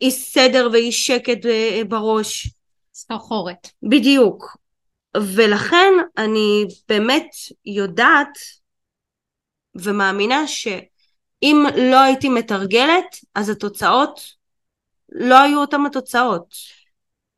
[0.00, 2.50] אי סדר ואי שקט uh, בראש.
[2.94, 3.68] סחרחורת.
[3.82, 4.56] בדיוק.
[5.16, 7.28] ולכן אני באמת
[7.64, 8.38] יודעת
[9.74, 14.37] ומאמינה שאם לא הייתי מתרגלת אז התוצאות
[15.12, 16.54] לא היו אותם התוצאות.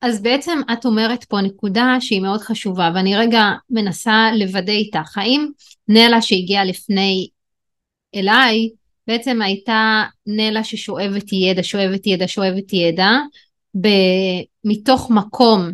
[0.02, 5.46] אז בעצם את אומרת פה נקודה שהיא מאוד חשובה ואני רגע מנסה לוודא איתך האם
[5.88, 7.28] נלה שהגיעה לפני
[8.14, 8.68] אליי
[9.06, 13.10] בעצם הייתה נלה ששואבת ידע, שואבת ידע, שואבת ידע
[13.80, 15.70] ב- מתוך מקום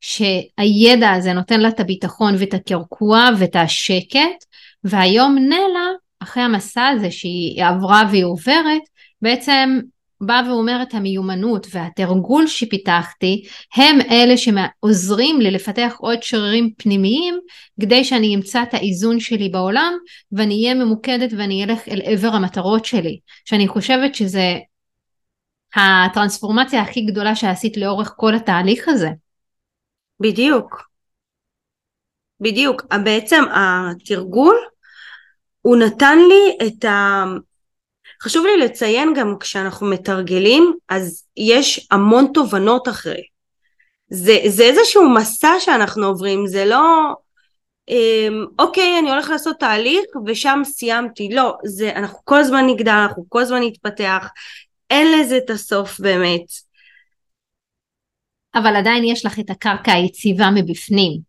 [0.00, 4.44] שהידע הזה נותן לה את הביטחון ואת הקרקוע ואת השקט
[4.84, 5.88] והיום נלה
[6.20, 8.82] אחרי המסע הזה שהיא עברה והיא עוברת
[9.22, 9.80] בעצם
[10.20, 13.44] בא ואומר את המיומנות והתרגול שפיתחתי
[13.74, 17.40] הם אלה שעוזרים לי לפתח עוד שרירים פנימיים
[17.80, 19.92] כדי שאני אמצא את האיזון שלי בעולם
[20.32, 24.58] ואני אהיה ממוקדת ואני אלך אל עבר המטרות שלי שאני חושבת שזה
[25.76, 29.08] הטרנספורמציה הכי גדולה שעשית לאורך כל התהליך הזה.
[30.20, 30.90] בדיוק.
[32.40, 32.82] בדיוק.
[33.04, 34.56] בעצם התרגול,
[35.62, 37.24] הוא נתן לי את ה...
[38.22, 43.22] חשוב לי לציין גם כשאנחנו מתרגלים, אז יש המון תובנות אחרי.
[44.08, 47.14] זה, זה איזשהו מסע שאנחנו עוברים, זה לא
[47.90, 53.24] אמ, אוקיי אני הולך לעשות תהליך ושם סיימתי, לא, זה אנחנו כל הזמן נגדל, אנחנו
[53.28, 54.28] כל הזמן נתפתח,
[54.90, 56.46] אין לזה את הסוף באמת.
[58.54, 61.20] אבל עדיין יש לך את הקרקע היציבה מבפנים.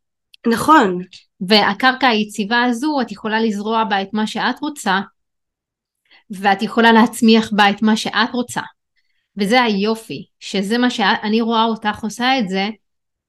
[0.47, 1.01] נכון.
[1.41, 4.99] והקרקע היציבה הזו את יכולה לזרוע בה את מה שאת רוצה
[6.32, 8.61] ואת יכולה להצמיח בה את מה שאת רוצה.
[9.38, 12.69] וזה היופי, שזה מה שאני רואה אותך עושה את זה,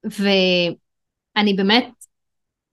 [0.05, 1.89] ואני באמת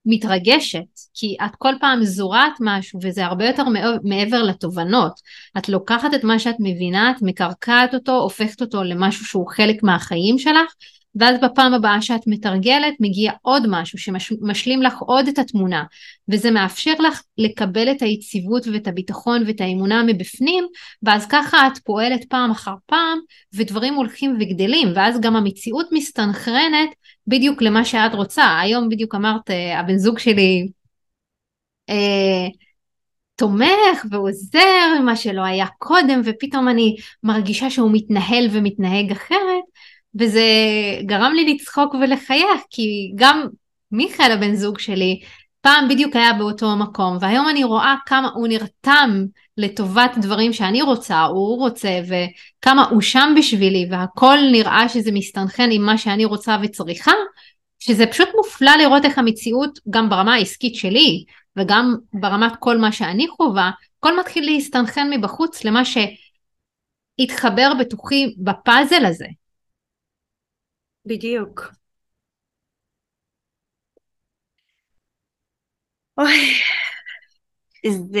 [0.06, 3.62] מתרגשת, כי את כל פעם זורעת משהו וזה הרבה יותר
[4.04, 5.12] מעבר לתובנות.
[5.58, 10.38] את לוקחת את מה שאת מבינה, את מקרקעת אותו, הופכת אותו למשהו שהוא חלק מהחיים
[10.38, 10.74] שלך,
[11.14, 15.84] ואז בפעם הבאה שאת מתרגלת מגיע עוד משהו שמשלים לך עוד את התמונה
[16.28, 20.64] וזה מאפשר לך לקבל את היציבות ואת הביטחון ואת האמונה מבפנים
[21.02, 23.18] ואז ככה את פועלת פעם אחר פעם
[23.54, 26.90] ודברים הולכים וגדלים ואז גם המציאות מסתנכרנת
[27.26, 28.58] בדיוק למה שאת רוצה.
[28.60, 30.68] היום בדיוק אמרת אה, הבן זוג שלי
[31.88, 32.48] אה,
[33.36, 39.64] תומך ועוזר מה שלא היה קודם ופתאום אני מרגישה שהוא מתנהל ומתנהג אחרת
[40.18, 40.44] וזה
[41.02, 43.46] גרם לי לצחוק ולחייך, כי גם
[43.92, 45.20] מיכאל הבן זוג שלי
[45.60, 49.24] פעם בדיוק היה באותו מקום, והיום אני רואה כמה הוא נרתם
[49.56, 55.82] לטובת דברים שאני רוצה, הוא רוצה, וכמה הוא שם בשבילי, והכל נראה שזה מסתנכן עם
[55.82, 57.12] מה שאני רוצה וצריכה,
[57.78, 61.24] שזה פשוט מופלא לראות איך המציאות, גם ברמה העסקית שלי,
[61.56, 65.82] וגם ברמת כל מה שאני חווה, הכל מתחיל להסתנכן מבחוץ למה
[67.20, 69.26] שהתחבר בתוכי בפאזל הזה.
[71.06, 71.72] בדיוק.
[76.18, 76.54] אוי,
[77.86, 78.20] זה...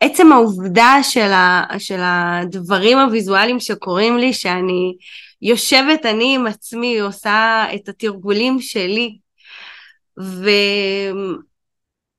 [0.00, 4.96] עצם העובדה של, ה, של הדברים הוויזואליים שקורים לי, שאני
[5.42, 9.18] יושבת אני עם עצמי, עושה את התרגולים שלי,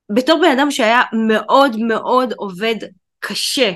[0.08, 2.76] ובתור בן אדם שהיה מאוד מאוד עובד
[3.20, 3.72] קשה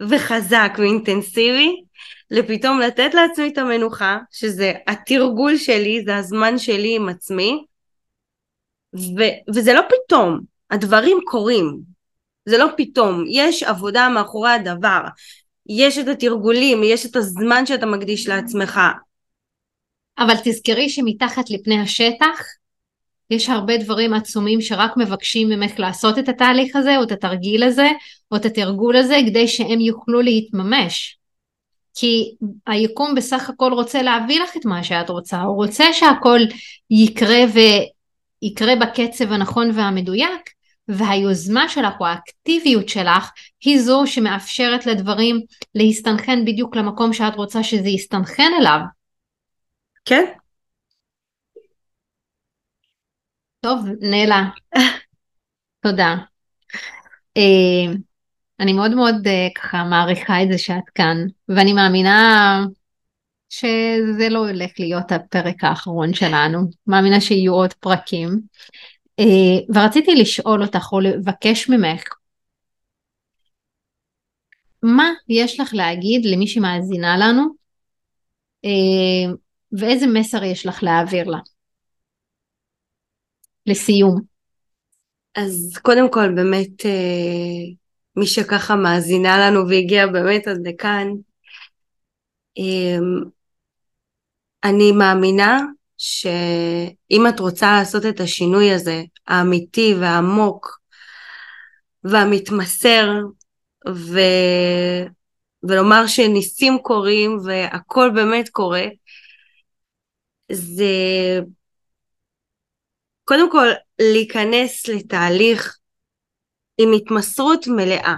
[0.00, 1.82] וחזק ואינטנסיבי,
[2.30, 7.64] לפתאום לתת לעצמי את המנוחה, שזה התרגול שלי, זה הזמן שלי עם עצמי,
[8.94, 11.80] ו- וזה לא פתאום, הדברים קורים,
[12.46, 15.00] זה לא פתאום, יש עבודה מאחורי הדבר,
[15.66, 18.80] יש את התרגולים, יש את הזמן שאתה מקדיש לעצמך.
[20.18, 22.42] אבל תזכרי שמתחת לפני השטח
[23.30, 27.88] יש הרבה דברים עצומים שרק מבקשים ממך לעשות את התהליך הזה או את התרגיל הזה
[28.30, 31.17] או את התרגול הזה כדי שהם יוכלו להתממש.
[32.00, 32.34] כי
[32.66, 36.38] היקום בסך הכל רוצה להביא לך את מה שאת רוצה, הוא רוצה שהכל
[36.90, 37.40] יקרה
[38.42, 40.50] ויקרה בקצב הנכון והמדויק,
[40.88, 43.30] והיוזמה שלך או האקטיביות שלך
[43.60, 45.40] היא זו שמאפשרת לדברים
[45.74, 48.80] להסתנכן בדיוק למקום שאת רוצה שזה יסתנכן אליו.
[50.04, 50.24] כן.
[53.60, 54.42] טוב, נלה,
[55.82, 56.16] תודה.
[58.60, 61.16] אני מאוד מאוד uh, ככה מעריכה את זה שאת כאן,
[61.48, 62.60] ואני מאמינה
[63.48, 68.40] שזה לא הולך להיות הפרק האחרון שלנו, מאמינה שיהיו עוד פרקים.
[69.20, 72.02] Uh, ורציתי לשאול אותך או לבקש ממך,
[74.82, 77.42] מה יש לך להגיד למי שמאזינה לנו,
[78.66, 79.36] uh,
[79.72, 81.38] ואיזה מסר יש לך להעביר לה?
[83.66, 84.20] לסיום.
[85.34, 86.86] אז קודם כל באמת
[88.18, 91.08] מי שככה מאזינה לנו והגיעה באמת עד לכאן.
[92.56, 93.22] אמ,
[94.64, 95.60] אני מאמינה
[95.98, 100.78] שאם את רוצה לעשות את השינוי הזה, האמיתי והעמוק
[102.04, 103.10] והמתמסר,
[103.88, 104.20] ו...
[105.62, 108.84] ולומר שניסים קורים והכל באמת קורה,
[110.52, 110.84] זה
[113.24, 113.68] קודם כל
[113.98, 115.77] להיכנס לתהליך
[116.78, 118.14] עם התמסרות מלאה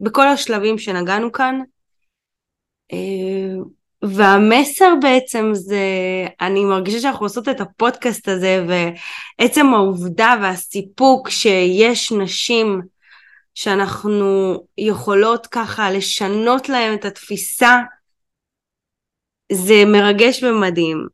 [0.00, 1.60] בכל השלבים שנגענו כאן.
[2.92, 3.62] אה,
[4.02, 5.86] והמסר בעצם זה,
[6.40, 12.80] אני מרגישה שאנחנו עושות את הפודקאסט הזה ועצם העובדה והסיפוק שיש נשים
[13.54, 17.78] שאנחנו יכולות ככה לשנות להם את התפיסה,
[19.52, 21.06] זה מרגש ומדהים.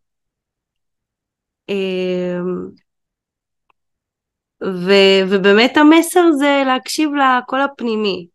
[4.65, 4.93] ו,
[5.31, 8.27] ובאמת המסר זה להקשיב לקול הפנימי.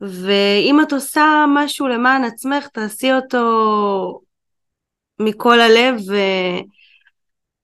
[0.00, 4.20] ואם את עושה משהו למען עצמך, תעשי אותו
[5.20, 6.14] מכל הלב, ו...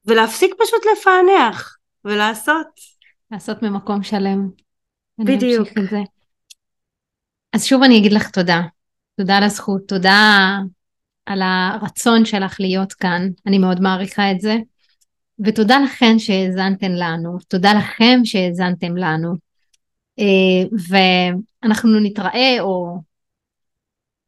[0.06, 2.66] ולהפסיק פשוט לפענח, ולעשות.
[3.30, 4.48] לעשות ממקום שלם.
[5.18, 5.68] בדיוק.
[7.52, 8.60] אז שוב אני אגיד לך תודה.
[9.16, 10.58] תודה על הזכות, תודה
[11.26, 14.56] על הרצון שלך להיות כאן, אני מאוד מעריכה את זה.
[15.38, 19.34] ותודה לכן שהאזנתן לנו, תודה לכם שהאזנתם לנו.
[20.18, 22.98] אה, ואנחנו נתראה או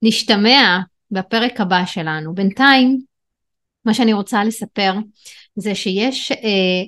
[0.03, 0.79] נשתמע
[1.11, 2.35] בפרק הבא שלנו.
[2.35, 3.01] בינתיים,
[3.85, 4.93] מה שאני רוצה לספר
[5.57, 6.83] זה שיש אה,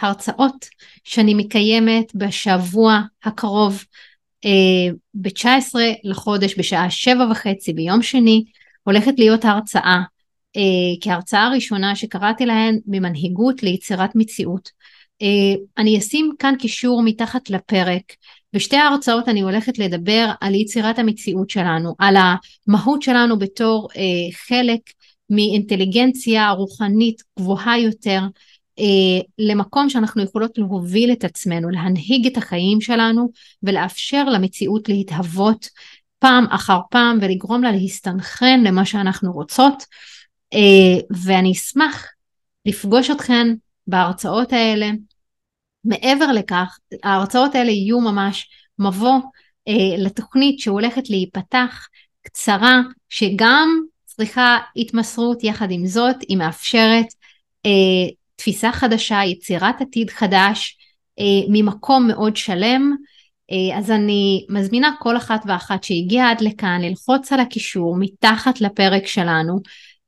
[0.00, 0.66] הרצאות
[1.04, 3.84] שאני מקיימת בשבוע הקרוב,
[4.44, 5.74] אה, ב-19
[6.04, 8.44] לחודש בשעה שבע וחצי ביום שני,
[8.82, 10.02] הולכת להיות הרצאה
[10.56, 10.62] אה,
[11.00, 14.70] כהרצאה הראשונה שקראתי להן ממנהיגות ליצירת מציאות.
[15.22, 18.02] אה, אני אשים כאן קישור מתחת לפרק.
[18.52, 24.02] בשתי ההרצאות אני הולכת לדבר על יצירת המציאות שלנו, על המהות שלנו בתור אה,
[24.46, 24.80] חלק
[25.30, 28.20] מאינטליגנציה רוחנית גבוהה יותר,
[28.78, 33.30] אה, למקום שאנחנו יכולות להוביל את עצמנו, להנהיג את החיים שלנו
[33.62, 35.68] ולאפשר למציאות להתהוות
[36.18, 39.84] פעם אחר פעם ולגרום לה להסתנכרן למה שאנחנו רוצות.
[40.52, 42.06] אה, ואני אשמח
[42.66, 43.46] לפגוש אתכן
[43.86, 44.90] בהרצאות האלה.
[45.84, 48.48] מעבר לכך, ההרצאות האלה יהיו ממש
[48.78, 49.20] מבוא
[49.68, 51.88] אה, לתוכנית שהולכת להיפתח,
[52.22, 53.68] קצרה, שגם
[54.04, 57.06] צריכה התמסרות יחד עם זאת, היא מאפשרת
[57.66, 57.70] אה,
[58.36, 60.76] תפיסה חדשה, יצירת עתיד חדש,
[61.18, 62.96] אה, ממקום מאוד שלם.
[63.50, 69.06] אה, אז אני מזמינה כל אחת ואחת שהגיעה עד לכאן ללחוץ על הקישור מתחת לפרק
[69.06, 69.60] שלנו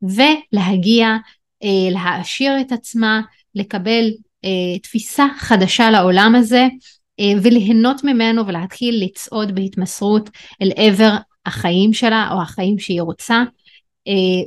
[0.09, 1.17] ולהגיע,
[1.65, 3.21] אה, להעשיר את עצמה,
[3.55, 4.11] לקבל
[4.45, 6.69] אה, תפיסה חדשה לעולם הזה
[7.21, 10.31] אה, וליהנות ממנו ולהתחיל לצעוד בהתמסרות
[10.63, 11.17] אל עבר
[11.47, 13.43] החיים שלה או החיים שהיא רוצה.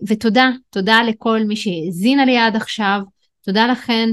[0.07, 3.01] ותודה, תודה לכל מי שהאזינה לי עד עכשיו,
[3.41, 4.09] תודה לכן,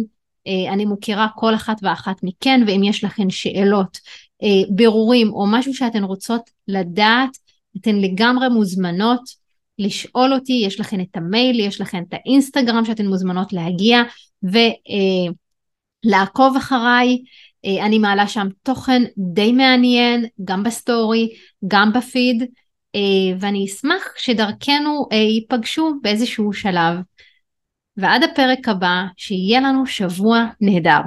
[0.73, 3.99] אני מוכירה כל אחת ואחת מכן, ואם יש לכן שאלות,
[4.71, 7.39] בירורים או משהו שאתן רוצות לדעת,
[7.77, 9.44] אתן לגמרי מוזמנות
[9.79, 14.03] לשאול אותי, יש לכן את המייל, יש לכן את האינסטגרם שאתן מוזמנות להגיע
[16.05, 17.19] ולעקוב אחריי.
[17.65, 21.29] אה, אני מעלה שם תוכן די מעניין, גם בסטורי,
[21.69, 22.43] גם בפיד,
[22.95, 26.97] אה, ואני אשמח שדרכנו אה, ייפגשו באיזשהו שלב.
[27.97, 31.01] ועד הפרק הבא, שיהיה לנו שבוע נהדר.